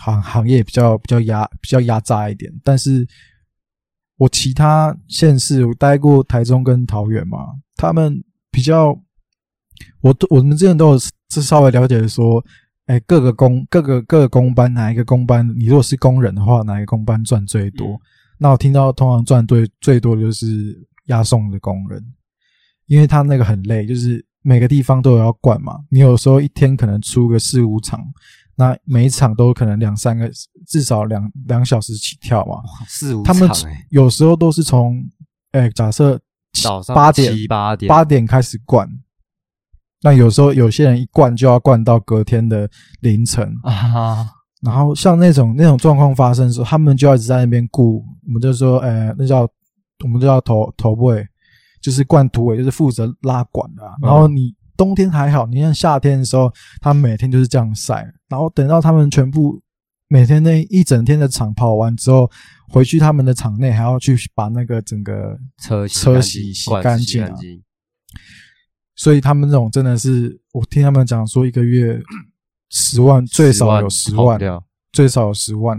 [0.00, 3.06] 行行业比较比较压比较压榨一点，但是
[4.16, 7.38] 我其他县市我待过台中跟桃园嘛，
[7.76, 8.98] 他们比较，
[10.00, 12.44] 我都我们之前都有是稍微了解说。
[12.86, 18.00] 哎，各个工各个各个工班哪一个工班，你如果是工人的话，哪一个工班赚最多？
[18.38, 22.00] 那我听到通常赚最最多的就是押送的工人，
[22.86, 25.80] 因为他那个很累，就是每个地方都有要灌嘛。
[25.90, 28.00] 你有时候一天可能出个四五场，
[28.54, 30.30] 那每一场都可能两三个，
[30.68, 32.62] 至少两两小时起跳嘛。
[32.86, 33.50] 四五他们
[33.90, 35.04] 有时候都是从，
[35.50, 36.20] 哎，假设
[36.62, 38.88] 早上八点七八点八点开始灌，
[40.02, 43.52] 那有时候有些人一灌就要灌到隔天的凌晨。
[43.64, 44.30] 啊，
[44.62, 49.40] 然后像那种那种状况发生的时候，他们就要一直在那边顾，我们就说，呃，那叫
[50.04, 51.26] 我们就叫头头尾，
[51.86, 53.94] 就是灌土尾，就是负责拉管的、啊。
[54.02, 59.62] 然后你冬天还好，你像夏天的时候，他们每天就是这样晒，然后等到他们全部
[60.08, 62.28] 每天那一整天的场跑完之后，
[62.70, 67.32] 回去他们的场内还要去把那个整个车车洗洗干净啊
[68.96, 72.02] 所以他们这种真的是，我听他们讲说，一个月
[72.70, 74.40] 十万，最少有十十万，
[74.90, 75.78] 最少有十万。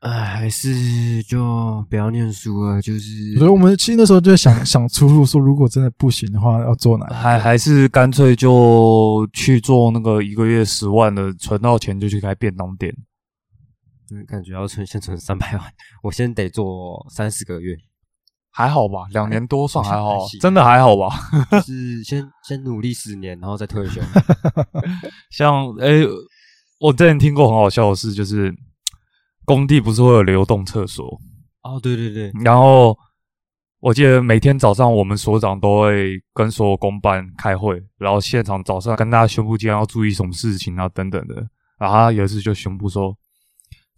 [0.00, 7.14] 哎，还是就不要念书了，就是所以我们其实那时候就想 想出路，说如果真的不行的话，要做哪一个？
[7.16, 12.94] 还还是干脆就去做那个一个月十万的，存到钱就去开便当店。
[14.12, 15.62] 嗯感觉要存先存三百万，
[16.02, 17.76] 我先得做三四个月，
[18.50, 21.10] 还好吧，两年多算还好还行，真的还好吧。
[21.52, 24.00] 就是先先努力十年，然后再退休。
[25.30, 26.04] 像诶、
[26.80, 28.52] 我之前听过很好笑的事，就是
[29.44, 31.20] 工地不是会有流动厕所，
[31.62, 32.96] 哦，对对对，然后
[33.80, 41.34] 我记得每天早上我们所长都会跟所有工班开会，然后现场早上跟大家宣布今天要注意什么事情啊等等的。
[41.78, 43.16] 然后他有一次就宣布说，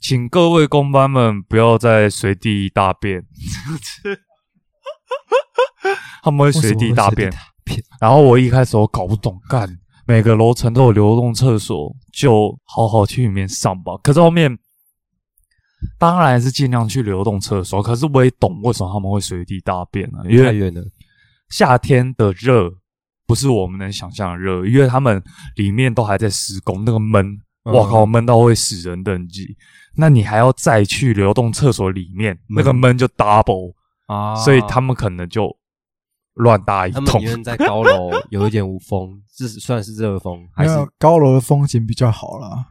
[0.00, 3.24] 请各位工班们不要再随地大便，
[6.22, 7.33] 他们会随地大便。
[8.00, 9.68] 然后我一开始我搞不懂，干
[10.07, 13.92] 每个楼层都有流动厕所，就好好去里面上吧。
[14.02, 14.57] 可是后面
[15.99, 20.83] 当然是尽量去流动厕所，可是我也懂为什么他们会随地大便了、因为太远了。
[21.49, 22.71] 夏天的热
[23.27, 25.23] 不是我们能想象的热，因为他们
[25.57, 27.27] 里面都还在施工，那个闷，
[27.64, 29.57] 嗯哇靠，闷到会死人等级。
[29.95, 33.75] 那你还要再去流动厕所里面，那个闷就 double，、
[34.07, 35.55] 啊所以他们可能就
[36.35, 37.31] 乱搭一他通们。
[37.31, 42.66] 因为在高楼有一点无风，这是算是热风，还是有高楼的风景比较好啦。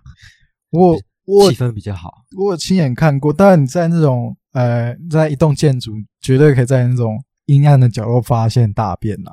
[0.72, 2.24] 我我气氛比较好？
[2.38, 9.32] 我有亲眼看过，当然你在那种呃，在一栋建筑，绝对可以在那种阴暗的角落发现大便啊。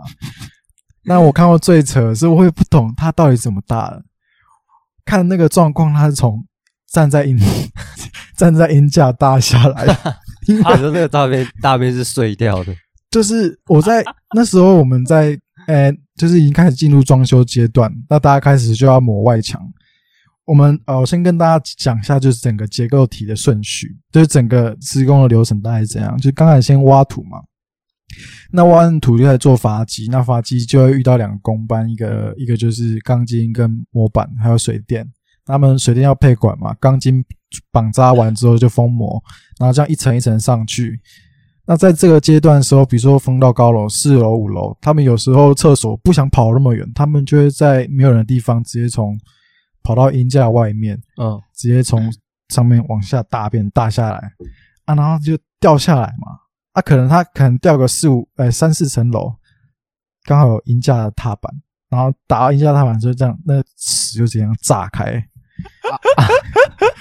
[1.04, 4.04] 那我看过最扯的是，我也不懂它到底怎么大的。
[5.04, 6.44] 看那个状况，它是从
[6.90, 7.38] 站在阴
[8.36, 12.74] 站在阴架搭下来的， 因为你说那个大便大便是碎掉的，
[13.10, 19.60] 就是我在那时候我们在呃，就是已经开始进入装修阶段，那大家开始就要抹外墙。
[20.48, 26.16] 我们呃，我先跟大家讲一下，就是整个结构体的顺序，就是整个施工的流程大概是怎样。
[26.16, 27.38] 就刚才先挖土嘛，
[28.50, 35.06] 那挖完土就开始做阀基，那阀基就会遇到两个工班，一个一个就是钢筋跟模板，还有水电。
[35.44, 37.22] 他们水电要配管嘛，钢筋
[37.70, 39.22] 绑扎完之后就封膜，
[39.60, 40.98] 然后这样一层一层上去。
[41.66, 49.14] 那在这个阶段的时候，比如说封到高楼、四楼、五楼，他们有时候厕所不想跑那么远，他们就会在没有人的地方直接从
[49.88, 52.12] 跑到阴架外面，嗯，直接从
[52.50, 54.32] 上面往下大便大下来
[54.84, 56.28] 啊，然后就掉下来嘛。
[56.72, 59.32] 啊，可能他可能掉个四五呃三四层楼，
[60.24, 61.50] 刚好有阴架的踏板，
[61.88, 65.24] 然后打到阴架踏板就，这样那屎就这样炸开。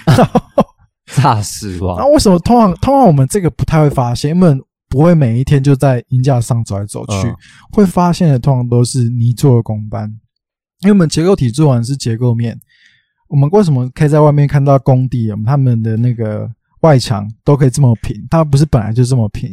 [1.14, 2.06] 炸死那吧！
[2.06, 4.34] 为什么通常通常我们这个不太会发现？
[4.34, 7.36] 因为不会每一天就在阴架上走来走去，嗯
[7.72, 10.10] 会发现的通常都是泥做的工班。
[10.80, 12.56] 因为我们结构体做完是结构面，
[13.28, 18.16] 我们为什么可以在外面看到工地，他们的那个外墙都可以这么平？
[18.30, 19.50] 它不是本来就这么平，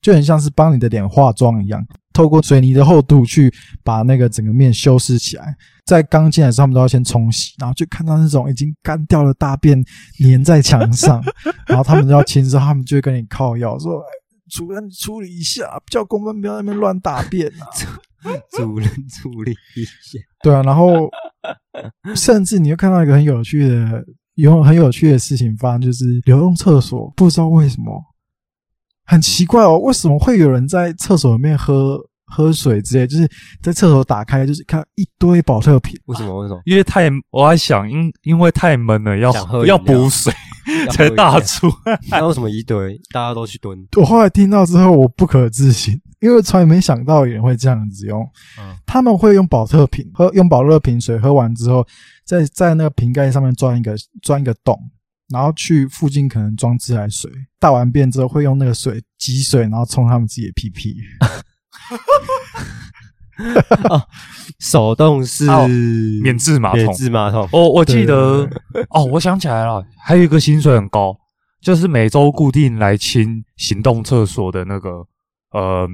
[0.00, 5.54] 就很像是帮你的脸化妆一样，透过水泥的厚度去把那个整个面修饰起来。
[5.84, 9.82] 在刚进来的时候，他们都要先冲洗，然后就看到那种已经干掉的大便
[10.20, 11.22] 粘在墙上，
[11.66, 14.06] 然后他们就要亲自，他们就会跟你靠药说：“哎
[14.50, 17.68] 主任处理一下，叫工班不要在那边乱大便啊。
[18.56, 21.08] 主人处理一下，”对啊，然后
[22.14, 28.02] 甚至你会看到一个很有趣的、有很有趣的事情发生，就是流动厕所不知道为什么
[29.04, 33.06] 很奇怪哦，为什么会有人在厕所里面喝喝水之类？
[33.06, 33.26] 就是
[33.62, 35.98] 在厕所打开，就是看一堆保特瓶。
[36.06, 36.42] 为什么？
[36.42, 36.60] 为什么？
[36.66, 40.32] 因为太，我在想，因因为太闷了，要喝要补水
[40.90, 41.68] 才大出。
[42.10, 43.86] 那为什么一堆大家都去蹲？
[43.96, 48.22] 我后来听到之后，我不可置信，因为从来没想到有人会这样子用。
[48.58, 51.86] 嗯他们会用保特瓶喝，用保乐瓶水喝完之后，
[52.24, 54.78] 在在那个瓶盖上面钻一个钻一个洞，
[55.28, 60.96] 然后去附近可能装自来水，大完便之后会用那个水挤水，然后冲他们自己的屁屁。
[64.60, 65.66] 手动式哦
[66.22, 66.78] 免治马桶。
[66.82, 68.48] 免治马桶，我我记得。
[68.90, 71.16] 哦，我想起来了，还有一个薪水很高，
[71.60, 75.06] 就是每周固定来清行动厕所的那个
[75.52, 75.88] 呃，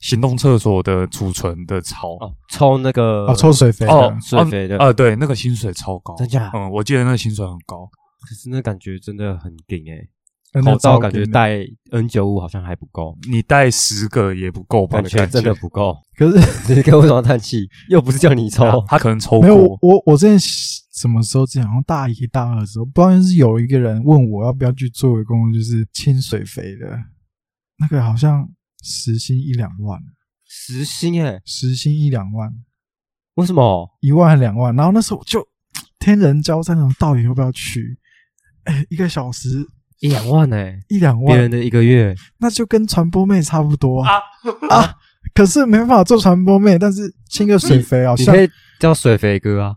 [0.00, 2.14] 行动厕所的储存的槽。
[2.20, 4.78] 哦，抽那个哦，抽水肥，哦，水肥的。
[4.78, 6.50] 啊，对，那个薪水超高，真假？
[6.54, 7.88] 嗯，我记得那个薪水很高。
[8.26, 10.08] 可是那感觉真的很顶诶，那个
[10.60, 15.00] 口罩感觉戴 N 九五好像还不够，你带十个也不够吧？
[15.00, 15.96] 感觉真的不够。
[16.16, 16.38] 可是
[16.74, 17.66] 你给我为什么叹气？
[17.88, 19.78] 又不是叫你抽，他 可能抽没有我。
[19.80, 20.38] 我我之前
[20.92, 26.98] 什么时候之前好像大一大二的时候，不知道是有一个人问我要不要去做一个工作，就是清水肥的，
[27.78, 28.46] 那个好像
[28.82, 29.98] 时薪一两万，
[30.44, 32.52] 时薪诶，时薪一两万。
[33.36, 33.88] 为什么？
[34.00, 35.42] 一万两万，然后那时候就
[35.98, 37.98] 天人交战，那种到底要不要去？
[38.64, 39.66] 哎，一个小时
[40.02, 40.56] 一两万呢、
[40.88, 44.14] 一两万，别人的一个月，那就跟传播妹差不多啊
[44.68, 44.94] 啊！
[45.32, 48.50] 可是没办法做传播妹，但是亲个水肥啊你可以
[48.80, 49.76] 叫水肥哥啊。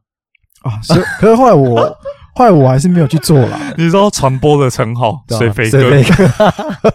[0.63, 1.80] 啊，是可是后来我
[2.34, 3.59] 后来我还是没有去做啦。
[3.78, 6.93] 你知道传播的称号，对啊水肥水肥哥，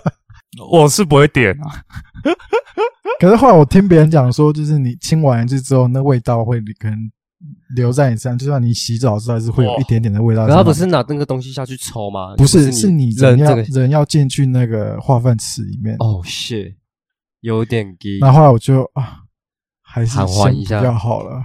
[0.69, 1.71] 我是不会点啊。
[3.21, 6.99] 可是后来我听别人讲说，就是你亲完一次之后，那味道会可能
[7.75, 10.59] 留在你身上，就算你洗澡之后，还是会有一点点的味道在身上。
[10.59, 12.35] 可他不是拿那个东西下去抽吗？
[12.37, 13.11] 不是，是是你。
[13.11, 15.97] 人要人要进去那个化粪池里面。
[15.99, 16.75] 哦，shit，
[17.41, 18.19] 有点低。
[18.21, 19.23] 那后来我就啊，
[19.83, 20.25] 还是先
[20.65, 21.43] 不要好了。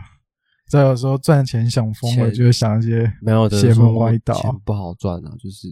[0.67, 4.33] 再有时候赚钱想疯了，就会想一些没有的邪说门歪道。
[4.33, 5.67] 钱不好赚啊，就是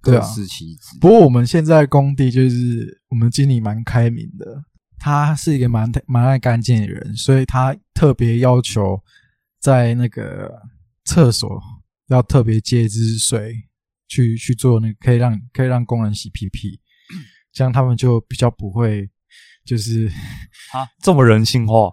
[0.00, 0.98] 各司其职。
[1.00, 4.64] 不过我们现在工地就是我们经理蛮开明的，
[4.98, 9.00] 他是一个蛮蛮爱干净的人，所以他特别要求
[9.60, 10.60] 在那个
[11.04, 11.60] 厕所
[12.08, 13.54] 要特别接一支水
[14.06, 16.80] 去去做那个可以让可以让工人洗屁屁，
[17.52, 19.08] 这样他们就比较不会
[19.64, 20.06] 就是
[20.72, 21.92] 啊，这么人性化，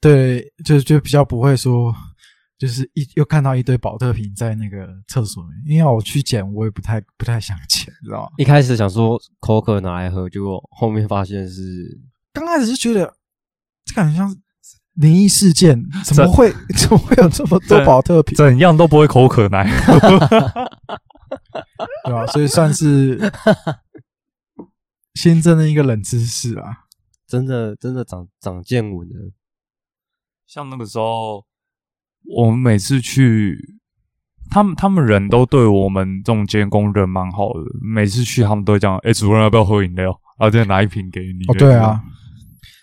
[0.00, 1.94] 对就就比较不会说。
[2.60, 8.32] 就是一又看到一堆保特瓶在那个厕所里面，因为我去捡，我也不太不太想捡，知道吗？
[8.36, 11.98] 一开始想说口渴拿来喝，结果后面发现是
[12.34, 13.10] 刚开始就觉得
[13.86, 14.36] 这感觉像
[15.00, 19.64] 灵异事件，怎么会 怎么会有这么多保特瓶，怎样都不会口渴奶。
[22.04, 22.26] 对吧？
[22.26, 23.32] 所以算是
[25.14, 26.84] 新增的一个冷知识啊。
[27.26, 29.32] 真的真的长长见闻了。
[30.46, 31.44] 像那个时候，
[32.36, 33.78] 我们每次去，
[34.50, 37.60] 他们他们人都对我们这种监工人蛮好的。
[37.80, 40.06] 每次去，他们都会讲：“哎、主任要不要喝饮料？”
[40.38, 41.44] 然后再拿一瓶给你。
[41.46, 42.02] 哦，对啊，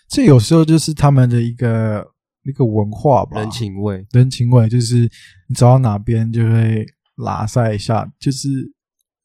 [0.08, 2.04] 这有时候就是他们的一个
[2.44, 5.10] 一个文化吧，人情味，人情味，就是
[5.48, 6.86] 你走到哪边就会
[7.16, 8.48] 拉塞一下，就是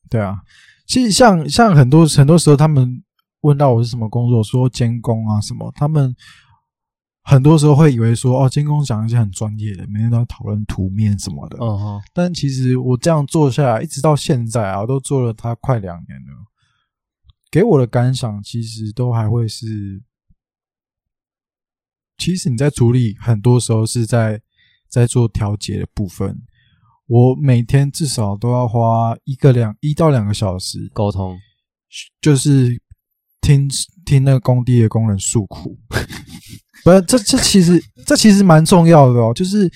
[0.09, 0.41] 对啊。
[0.85, 3.01] 其实像像很多很多时候，他们
[3.41, 6.13] 问到我是什么工作，说监工啊什么，他们
[7.23, 11.57] 很多时候会以为说哦，监工讲一些很专业的，每天都要讨论图面什么的。
[11.61, 16.27] 嗯哼，但其实我这样做下来，一直到现在啊，我都做了他快两年了。
[17.49, 20.01] 给我的感想其实都还会是，
[22.17, 24.41] 其实你在处理很多时候是在
[24.89, 26.41] 在做调节的部分。
[27.05, 31.37] 我每天至少都要花一个两一到两个小时，沟通，
[32.21, 32.81] 就是
[33.41, 33.69] 听
[34.05, 35.77] 听那个工地的工人诉苦。
[36.83, 39.69] 不是，这这其实这其实蛮重要的哦，就是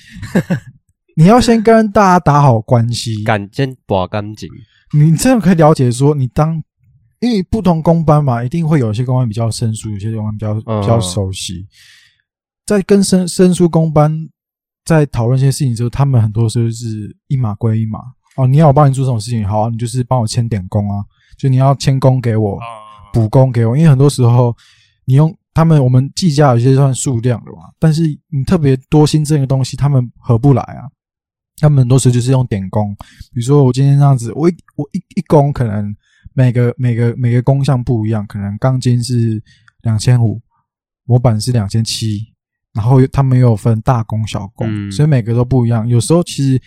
[1.16, 4.50] 你要先跟大家打好关系，敢先把干净，
[4.98, 6.64] 你这样可以了解说，你当
[7.20, 11.68] 因为不同工班嘛，一定会有些工班比较生疏，有些工班比较嗯比较熟悉。
[12.68, 14.28] 在跟生生疏工班
[14.84, 18.00] 在讨论一些事情之后，他们很多时候是一码归一码。
[18.36, 21.02] 哦，你要我帮你做这种事情，好、啊，你就是帮我签点工啊，
[21.38, 22.60] 就你要签工给我，
[23.14, 24.54] 补工给我，因为很多时候
[25.06, 30.84] 你用他们我们计价有些算数量的嘛，但是你特别多新增的东西，他们合不来啊。
[31.60, 32.94] 他们很多时候就是用点工，
[33.34, 35.96] 比如说我今天这样子，我一我一一工可能
[36.34, 39.42] 每个每个每个工项不一样，可能钢筋是
[39.84, 40.40] 两千五，
[41.06, 42.20] 模板是两千七，
[42.74, 45.88] 然后他们又有分大工小工，嗯所以每个都不一样。
[45.88, 46.62] 有时候其实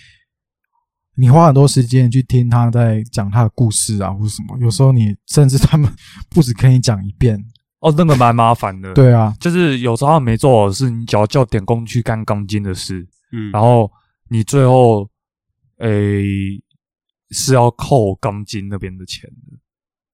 [1.16, 5.90] 你花很多时间去听他在讲他的故事啊，或者什么，有时候你甚至他们
[6.30, 7.38] 不止跟你讲一遍，
[7.80, 13.90] 哦，那个蛮麻烦的。，对啊，就是有时候他没做好的事，你只要叫点工去干钢筋的事，嗯，然后
[14.28, 15.09] 你最后
[15.78, 16.22] 诶、
[17.30, 19.59] 是要扣钢筋那边的钱的。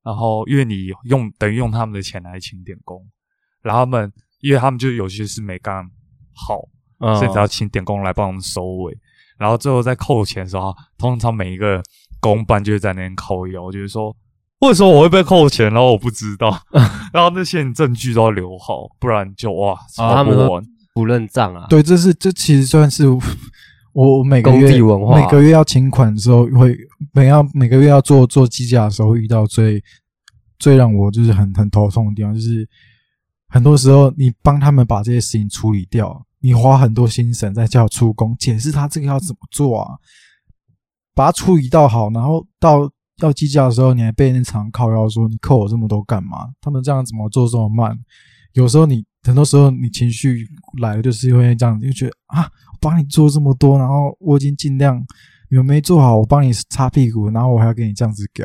[0.05, 3.05] 然后因为你用等于用他们的钱来请点工，
[3.63, 4.13] 然后他们
[4.47, 5.85] 因为他们就有些是没干
[6.35, 6.61] 好，
[7.01, 7.17] 嗯。
[7.17, 8.97] 所以只要请点工来帮我们收尾。
[9.39, 11.83] 然后最后在扣钱的时候，通常每一个
[12.21, 14.15] 工班就会在那边扣腰，就是说
[14.61, 16.59] 为什么我会被扣钱，然后我不知道，
[17.13, 20.63] 然后那些证据都要留好，不然就哇他们都不完。
[20.95, 23.21] 不认账啊，对，这是这其实算是我
[23.93, 25.21] 我每个月文化。
[25.21, 26.75] 每个月要请款的时候会
[27.13, 29.85] 每要每个月要做做计价的时候遇到最
[30.59, 32.67] 最让我就是很很头痛的地方，就是
[33.49, 39.95] 很多时候你帮他们把这些事情处理掉，你花很多心神在叫出工解释他这个要怎么做啊，
[41.15, 46.51] 把它处理到好，然后到要计价的时候，你还被那厂靠腰说你扣我这么多干嘛？
[46.61, 47.99] 他们这样怎么做这么慢？
[48.53, 50.47] 有时候你很多时候你情绪
[50.81, 55.03] 来了，就是会这样，就觉得啊，我帮你做这么多，然后我已经尽量，
[55.51, 58.45] 你们没做好，我帮你擦屁股，然后我还要给你这样子搞，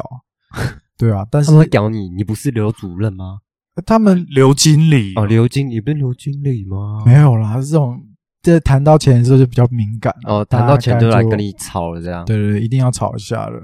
[0.98, 3.40] 对啊，但是他们会屌你，你不是刘主任吗？
[3.82, 7.04] 他们刘经理哦，刘经理不是刘经理吗？
[7.06, 8.00] 没有啦，这种
[8.42, 11.38] 在谈到钱的时候就比较敏感哦，谈到钱就来跟。
[11.38, 12.24] 你吵了，这样。
[12.26, 13.60] 对对对，一定要吵一下了。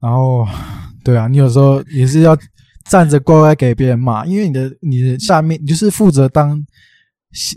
[0.00, 0.46] 然后，
[1.02, 2.36] 对啊，你有时候也是要
[2.88, 6.56] 站着乖乖给别人骂，因为你的你的下面你就是负责当，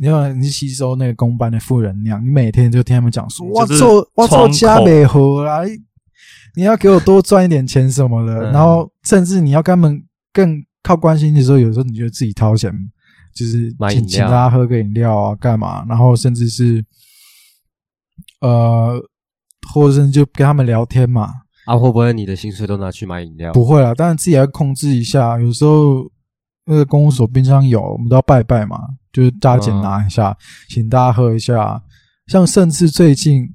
[0.02, 5.62] 你要你吸收那个公班的负能量，你每天就听他们讲说，我就是操我操窗口加美合啦，
[6.56, 12.72] 你要给我多赚一点钱什么的，嗯然后甚至你要跟他们更靠关心的时候，有时候你就自己掏钱，
[13.34, 15.86] 就是请请大家喝个饮料啊，干嘛？
[15.88, 16.84] 然后甚至是
[18.42, 19.00] 呃，
[19.74, 21.30] 或者是就跟他们聊天嘛，
[21.66, 23.54] 啊，会不会你的薪水都拿去买饮料？
[23.54, 25.40] 不会啦，当然自己要控制一下。
[25.40, 26.12] 有时候
[26.66, 28.78] 那个公务所冰箱有，我们都要拜拜嘛，
[29.14, 30.36] 就是加减拿一下，
[30.70, 31.84] 请大家喝一下。
[32.28, 33.54] 像甚至最近，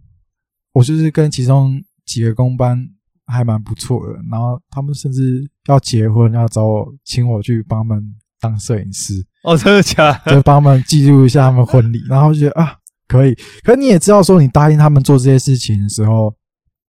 [0.73, 2.89] 我就是跟其中几个公班
[3.27, 9.15] 还蛮不错的，然后他们甚至要结婚，要找我请我去帮他们当摄影师，
[9.45, 10.35] 哦，真的假的？
[10.35, 12.75] 就帮他们记录一下他们婚礼，然后就觉得啊
[13.09, 13.35] 可以。
[13.63, 16.35] 可是你也知道，说你答应他们做这些事情的时候，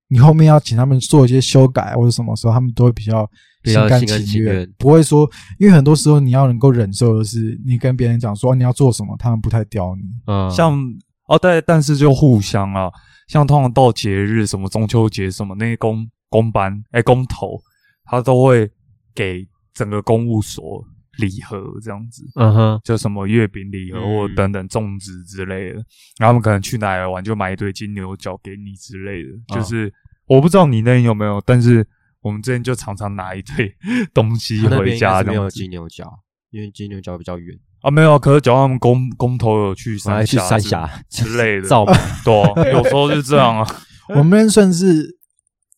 [0.09, 3.29] 你后面要请他们做一些修改或者什么时候，他们都会比较甘
[3.63, 10.03] 比较心甘情愿，不会说，因为很多时候你要能够忍受的是，你跟别人讲说、啊你要做什么，他们不太屌你。
[10.27, 10.79] 嗯，像
[11.27, 12.89] 哦，对，但是就互相啊，
[13.27, 17.59] 像通常到节日，什么中秋节什么那些公公班哎公投，
[18.05, 18.69] 他都会
[19.15, 20.83] 给整个公务所
[21.17, 24.03] 礼盒这样子，嗯哼，就什么月饼礼盒嗯。
[24.03, 25.75] 或等等粽子之类的，
[26.19, 29.91] 然后他们可能去哪儿玩就买一堆金牛角给你之类的，哦就是
[30.27, 31.87] 我不知道你那边有没有，但是
[32.21, 33.73] 我们这边就常常拿一堆
[34.13, 36.11] 东西回家没有金牛角，
[36.51, 43.65] 因为金牛角比较远，啊，没有，可是只要他们公公头有去三峡之三峡之类的， 造嘛对啊、有时候是这样啊。
[44.15, 45.16] 我们算是，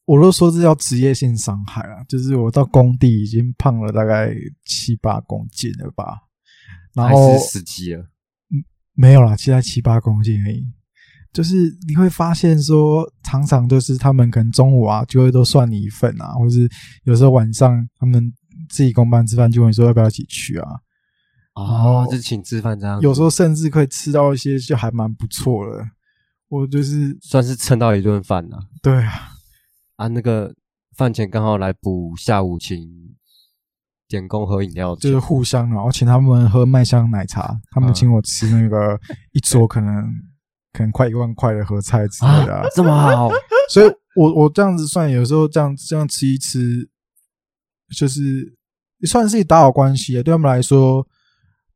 [0.10, 4.34] 我都说这叫职业性伤害啊，就是我到工地已经胖了大概
[4.66, 6.18] 七八公斤了吧，
[6.95, 8.03] 然还后是死机了。
[8.95, 10.66] 没有啦，现在七八公斤而已。
[11.32, 11.55] 就是
[11.88, 16.68] 你会发现说，常常就是他们可能中午啊，就会都算你一份啊，或是
[17.03, 18.34] 有时候晚上他们
[18.68, 20.68] 自己公班吃饭，就问你说要不要一起去啊。
[21.53, 25.86] 哦，就是请吃饭这样，有时候甚至可以吃到一些就还蛮不错的。
[26.47, 29.30] 我就是算是蹭到一顿饭了对啊，
[30.00, 30.08] 啊。
[30.08, 30.54] 那个
[30.95, 32.89] 饭前刚好来补下午请
[34.08, 39.00] 点工喝饮料，就是互相，然后请他们喝麦香奶茶，他们嗯请我吃那个
[39.34, 40.04] 一桌可能
[40.74, 43.30] 可能快一万块的合菜之类的啊、这么好，
[43.70, 46.89] 所以我我这样子算，有时候这样这样吃一吃，
[47.95, 48.58] 就是
[49.08, 50.24] 算是打好关系的。
[50.24, 51.08] 对他们来说，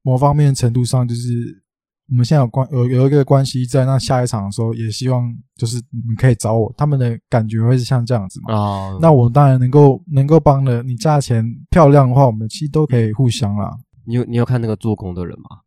[0.02, 1.62] 某方面程度上，就是
[2.10, 3.86] 我们现在有关有有一个关系在。
[3.86, 8.54] 那下一场的时候，也希望就是你们可以找我，他们的感觉会是像这样子嘛。
[8.54, 13.72] 啊，那我当然能够能够帮的，你价钱漂亮的话，我们其实都可以互相啦。
[14.06, 15.60] 你有你有看那个做工的人吗？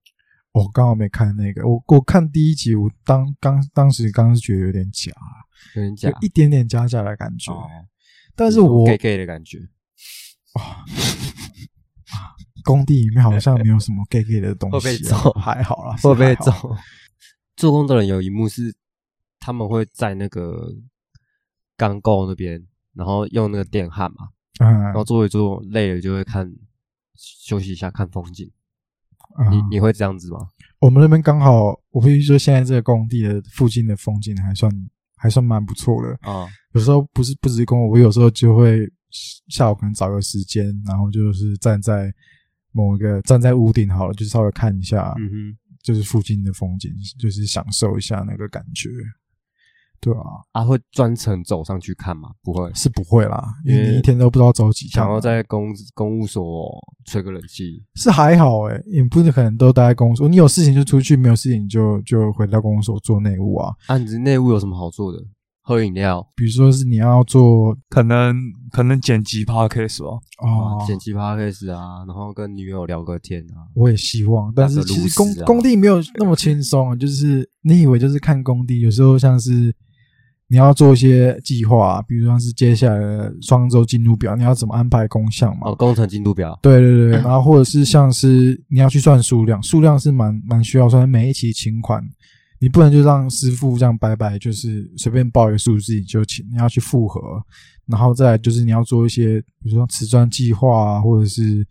[0.52, 5.12] 我刚好没看那个，我我看第一集，我当刚当时刚是觉得有点假，
[5.74, 7.52] 有点假有，一点点假假的感觉。
[7.52, 7.66] 哦
[8.38, 9.58] 但是我 gay gay 的感觉，
[12.64, 16.76] 工地里面好像没有什么 gay gay 的东西、啊，会被揍还好啦，会不会是还好走？
[17.56, 18.74] 做工的人有一幕是
[19.38, 20.68] 他们会在那个
[21.76, 22.62] 钢构那边，
[22.94, 24.28] 然后用那个电焊嘛，
[24.60, 26.52] 嗯然后做一做累了就会看
[27.16, 28.50] 休息一下看风景。
[29.38, 30.38] 嗯你你会这样子吗？
[30.78, 34.70] 我们那边刚好，我必须说，现在这个工地的附近的风景还算
[35.16, 36.10] 还算蛮不错的。
[36.22, 38.90] 啊，有时候不是不止工，我有时候就会
[39.48, 42.12] 下午可能找个时间，然后就是站在
[42.72, 48.90] 某一个站在屋顶好了，就稍微看一下，嗯哼，就是附近的风景，就是享受一下那个感觉。
[49.98, 50.20] 对啊，
[50.52, 52.28] 啊，会专程走上去看吗？
[52.42, 54.86] 不会，是不会啦，因因为为你一天都不知道走几。
[54.88, 60.28] 想要在公公务所吹个冷气，是还好诶、也不是可能都待在公所。
[60.28, 63.74] 你有事情就出去，没有事情就就回到公所做内务啊。
[63.86, 65.18] 啊，你这内务有什么好做的？
[65.66, 66.24] 喝饮料。
[66.36, 68.36] 比如说是你要做可能
[68.70, 70.78] 可能剪辑 podcast 吧，哦。
[70.78, 76.94] 啊，，剪辑 podcast 啊，然后跟女友聊个天啊，我也希望，但是其实工工地没有那么轻松啊。
[76.94, 79.74] 就是你以为就是看工地，有时候像是
[80.48, 85.70] 你要做一些计划，比如像是接下来的双周进度表，你要怎么安排工项嘛？
[85.70, 92.00] 哦，工程进度表，对对对， 然后或者是像是你要去算数量，数量是蛮蛮需要算，每一期请款，
[92.58, 97.20] 你不能就让师傅这样白白就是随便报一个数字你就请，你要去复核，
[97.86, 101.66] 然后再来就是你要做一些，比如说瓷砖计划啊，或者是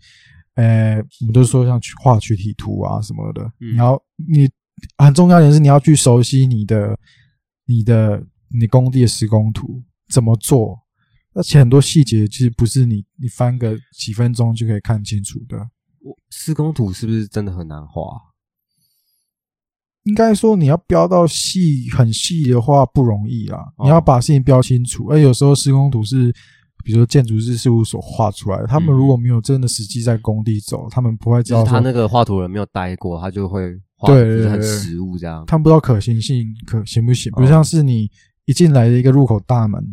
[0.56, 4.50] 呃，我们都说像去画躯体图啊什么的，嗯你要你
[4.98, 6.98] 很重要点是你要去熟悉你的
[7.66, 10.80] 你的你工地的施工图怎么做，
[11.34, 15.58] 而且很多细节其实不是你你翻个几分钟就可以看清楚的。
[16.02, 18.02] 我施工图是不是真的很难画？
[20.06, 23.84] 应该说你要标到细很细的话不容易啦，哦。
[23.84, 25.08] 你要把事情标清楚。
[25.10, 26.32] 而有时候施工图是，
[26.84, 35.44] 比如说建筑师事务所画出来的，他们如果没有真的实际在工地走，他们不会知道就是他那个画图人没有待过，他就会画对得就是很实物这样。
[35.48, 37.42] 他们不知道可行性可行不行，哦。
[37.42, 38.10] 不像是你
[38.46, 39.84] 一进来的一个入口大门，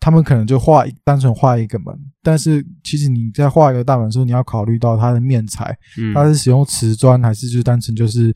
[0.00, 6.14] 他们可能就画一单纯画一个门，但是其实你在画一个大门的时候，你要考虑到它的面材，嗯。
[6.14, 8.34] 它是使用瓷砖还是就是单纯就是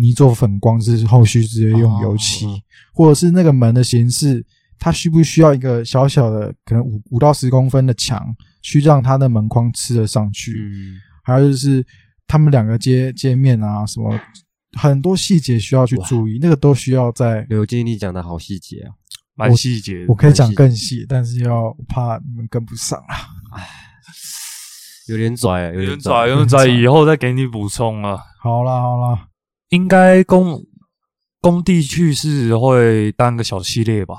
[0.00, 2.60] 泥做粉光，是后续直接用油漆，哦
[2.92, 4.44] 或者是那个门的形式，
[4.78, 10.52] 它需不需要一个小小的可能五五到十公分的墙，去让它的门框吃得上去？
[10.52, 11.84] 嗯，还有就是
[12.26, 14.18] 他们两个接接面啊，什么
[14.78, 17.46] 很多细节需要去注意，那个都需要在。
[17.48, 18.92] 刘经理讲的好细节啊。
[19.36, 20.14] 蛮细节的我。
[20.14, 23.16] 可以讲更细，但是要怕你们跟不上啊。
[25.08, 26.28] 有点拽，有有点拽，。
[26.28, 28.18] 有点拽，以后再给你补充啊。
[28.42, 29.28] 好啦好啦，
[29.70, 30.62] 应该工
[31.40, 34.14] 工地趣事会当个小系列吧，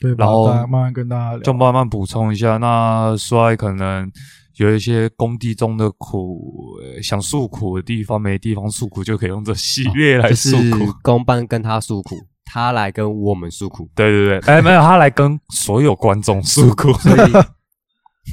[0.00, 0.24] 对吧？
[0.24, 1.40] 然后慢慢跟大家聊。
[1.40, 2.58] 就慢慢补充一下。
[2.58, 4.10] 那衰可能
[4.56, 10.92] 有一些工地中的苦，呃想诉苦的地方没地方诉苦，就可以用这系列来就是诉苦。
[11.02, 16.92] 公班跟他诉苦，他来跟我们诉苦，对对对，哎，没有，他来跟所有观众诉苦。
[16.94, 17.32] 所以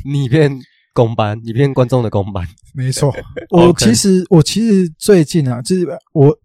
[0.03, 0.59] 你变
[0.93, 2.47] 公班，你变观众的公班。
[2.73, 3.13] 没错，
[3.51, 6.37] 我其实我其实最近啊，就是我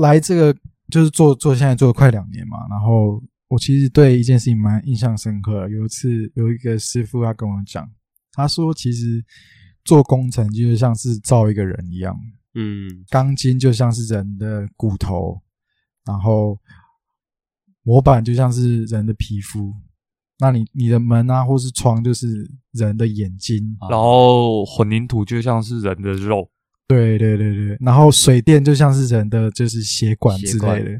[0.00, 0.54] 来这个
[0.90, 5.70] 就是做做现在做了快两年嘛，然后我其实对一件事情蛮印象深刻的。
[5.70, 7.88] 有一次有一个师傅他跟我讲，
[8.32, 9.24] 他说其实
[9.84, 12.16] 做工程就像是造一个人一样，
[12.54, 15.40] 嗯，钢筋就像是人的骨头，
[16.04, 16.58] 然后
[17.82, 19.72] 模板就像是人的皮肤。
[20.38, 26.50] 那你你的门啊，或是窗，就是人的眼睛，然后混凝土就像是人的肉，
[26.88, 30.90] 对对对对，然后水电就像是人的就是血管之类的，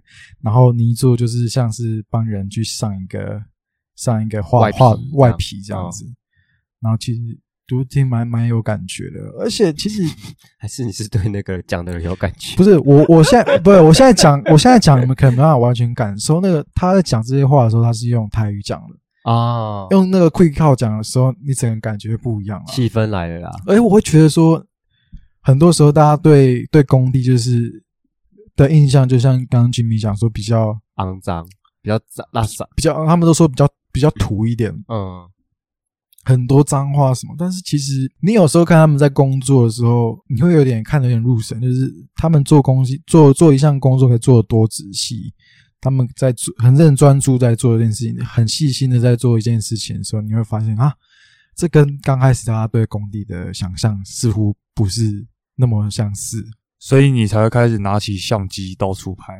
[0.40, 3.42] 然后泥做就是像是帮人去上一个
[3.96, 6.04] 上一个画画外皮这样嗯子，
[6.80, 7.20] 然后其实
[7.66, 10.02] 读听蛮蛮有感觉的，而且其实
[10.58, 12.54] 还是你是对那个讲的人有感觉？
[12.56, 16.40] 不是我我现在不是我现在讲我现在讲你们可能没办法完全感受。
[16.40, 22.64] 那个他在讲这些话的时候他是用台语讲的，啊，用那个 quick call 讲的时候你整个感觉不一样了。
[22.68, 23.50] 气氛来了啦。
[23.66, 24.64] 而且我会觉得说，
[25.40, 27.82] 很多时候大家对对工地就是
[28.54, 31.44] 的印象，就像刚刚 Jimmy 讲说，比较肮脏，
[31.82, 32.26] 比较脏。
[32.76, 35.26] 比较，他们都说比较比较土一点，嗯，
[36.24, 37.34] 很多脏话什么。
[37.38, 45.33] 但是其实你有时候看他们在工作的时候，你会有点看得有点入神，就是他们做工西做做一项工作可以做的多仔细。
[45.84, 50.94] 他们在做很认真专注在做一件事情，很细心的在做一件事情的时候，你会发现啊，
[51.54, 55.26] 这跟刚开始大家对工地的想象似乎不是
[55.56, 56.42] 那么相似。
[56.78, 59.32] 所以你才会开始拿起相机到处拍。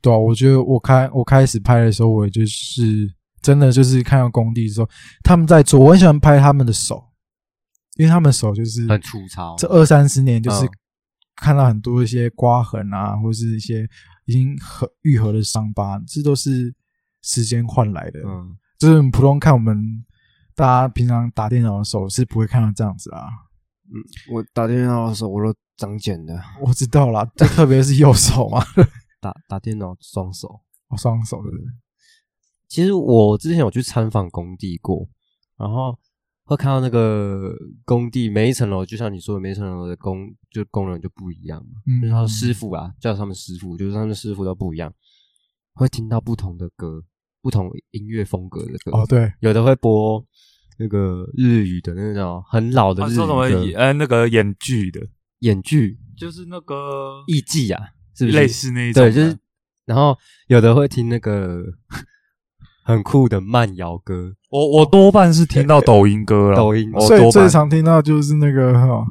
[0.00, 4.88] 对啊，我觉得我开我开始拍的时候，我也就是真的就是看到工地的时候，
[5.24, 7.02] 他们在做，我很喜欢拍他们的手，
[7.96, 9.56] 因为他们手就是很粗糙。
[9.58, 10.70] 这二三十年就是嗯
[11.34, 13.88] 看到很多一些刮痕啊，或是一些
[14.32, 16.74] 已经合愈合的伤疤，这都是
[17.20, 18.20] 时间换来的。
[18.24, 20.02] 嗯，就是普通看我们
[20.54, 23.26] 大家平常打电脑的手是不会看到这样子啊。
[23.84, 24.00] 嗯
[24.32, 28.64] 我打电脑的时候我都长茧的，我知道啦，就特别是右手嘛，
[29.20, 30.60] 打打电脑双手。
[30.88, 31.50] 我双手的。
[32.68, 35.06] 其实我之前有去参访工地过，
[35.58, 35.98] 然后
[36.52, 44.92] 会看到那个工地每一层楼，就像你说的，每一层楼的工就工人就不一样嘛，嗯就是他的师傅啊，叫他们师傅，就是他们师傅都不一样，
[45.74, 47.02] 会听到不同的歌，
[47.40, 48.92] 不同音乐风格的歌。
[48.92, 50.24] 哦，对，有的会播
[50.78, 55.00] 那个日语的那种很老的啊，日语说什么歌，呃那个演剧的，
[55.40, 57.80] 演剧就是那个艺伎啊，
[58.14, 59.02] 是不是类似那一种？
[59.04, 59.38] 对，就是，
[59.86, 60.16] 然后
[60.48, 61.64] 有的会听那个
[62.84, 69.02] 很酷的慢摇歌，我我多半是听到抖音歌了， 抖音最我多半最常听到就是那个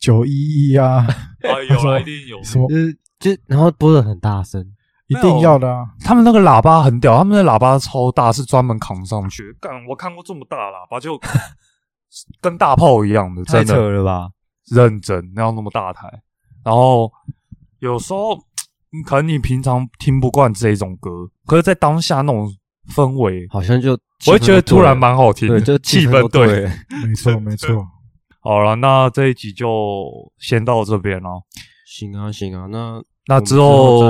[0.00, 2.42] 九一一啊，啊有啊，一定有。
[2.42, 4.60] 什么就是就然后播的很大声，
[5.06, 5.84] 一定要的啊。
[6.04, 9.56] 他们那个喇叭很屌，他们的喇叭超大，是专门扛上去。
[9.60, 11.16] 干，我看过这么大喇叭，就
[12.42, 14.28] 跟大炮一样的，太扯真的了吧？
[14.72, 16.08] 认真，那样那么大台。
[16.64, 17.10] 然后
[17.78, 18.34] 有时候
[18.92, 21.10] 嗯可能你平常听不惯这种歌，
[21.46, 22.52] 可是，在当下那种
[22.90, 23.92] 氛围，好像就
[24.26, 26.64] 我会觉得突然蛮好听的，对，就气氛对。
[27.06, 27.86] 没错，没错。
[28.42, 30.04] 好了，那这一集就
[30.38, 31.42] 先到这边了。
[31.86, 34.02] 行啊，行啊，那那之后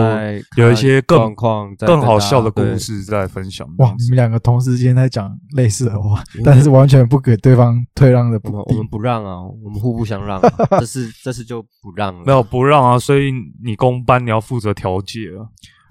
[0.56, 3.66] 有一些更状况更好笑的故事再分享。
[3.78, 8.86] 哇，你们两个同时间在讲类似的话，但是完全不给对方退让的不地我们。
[8.86, 12.22] 不让啊，我们互不相让、啊， 这次这次就不让了。
[12.24, 13.32] 没有不让啊，所以
[13.64, 15.48] 你公班你要负责调解啊。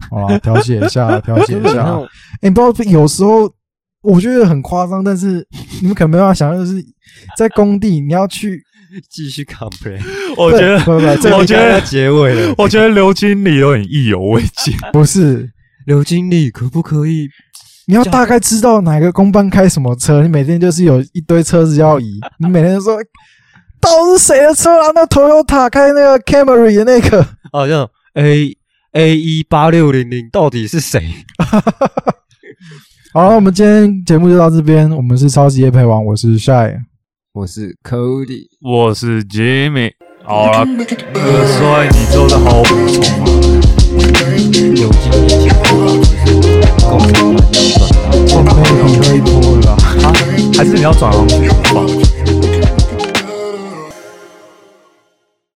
[0.09, 1.83] 好啦，调解一下， 调解一下。
[1.83, 2.07] 哎、
[2.43, 3.51] 你不知道有时候
[4.01, 5.45] 我觉得很夸张，但是
[5.81, 6.83] 你们可能没办法想象，就是
[7.37, 8.61] 在工地你要去，
[9.09, 9.99] 继续 complain，
[10.37, 12.53] 我觉得，不不我觉得，结尾了。
[12.57, 14.73] 我觉得刘经理有点意犹未尽。
[14.93, 15.49] 不是。
[15.85, 17.27] 刘经理可不可以？
[17.87, 22.95] 你要大概知道哪个工班开什么车，你每天就是有一堆车子要移，你每天都说
[23.81, 24.91] 到底是谁的车啊？
[24.93, 28.55] 那 Toyota 开那个 Camry 的那个，好像 A
[28.93, 30.99] A 一八六零零到底是谁？
[33.13, 34.89] 好了，我们今天节目就到这边。
[34.89, 36.75] 我们是超级夜配王，我是 Shy。
[37.33, 39.91] 我是 Cody，我是 Jimmy。
[40.23, 40.65] 好了，
[41.13, 43.25] 哥帅你做的好补充啊。
[44.75, 45.71] 有经理请我
[46.89, 47.39] 工程团
[48.17, 49.71] 要转到我没有可以播了啦。
[50.01, 50.09] 啊，
[50.57, 51.35] 还是你要转行去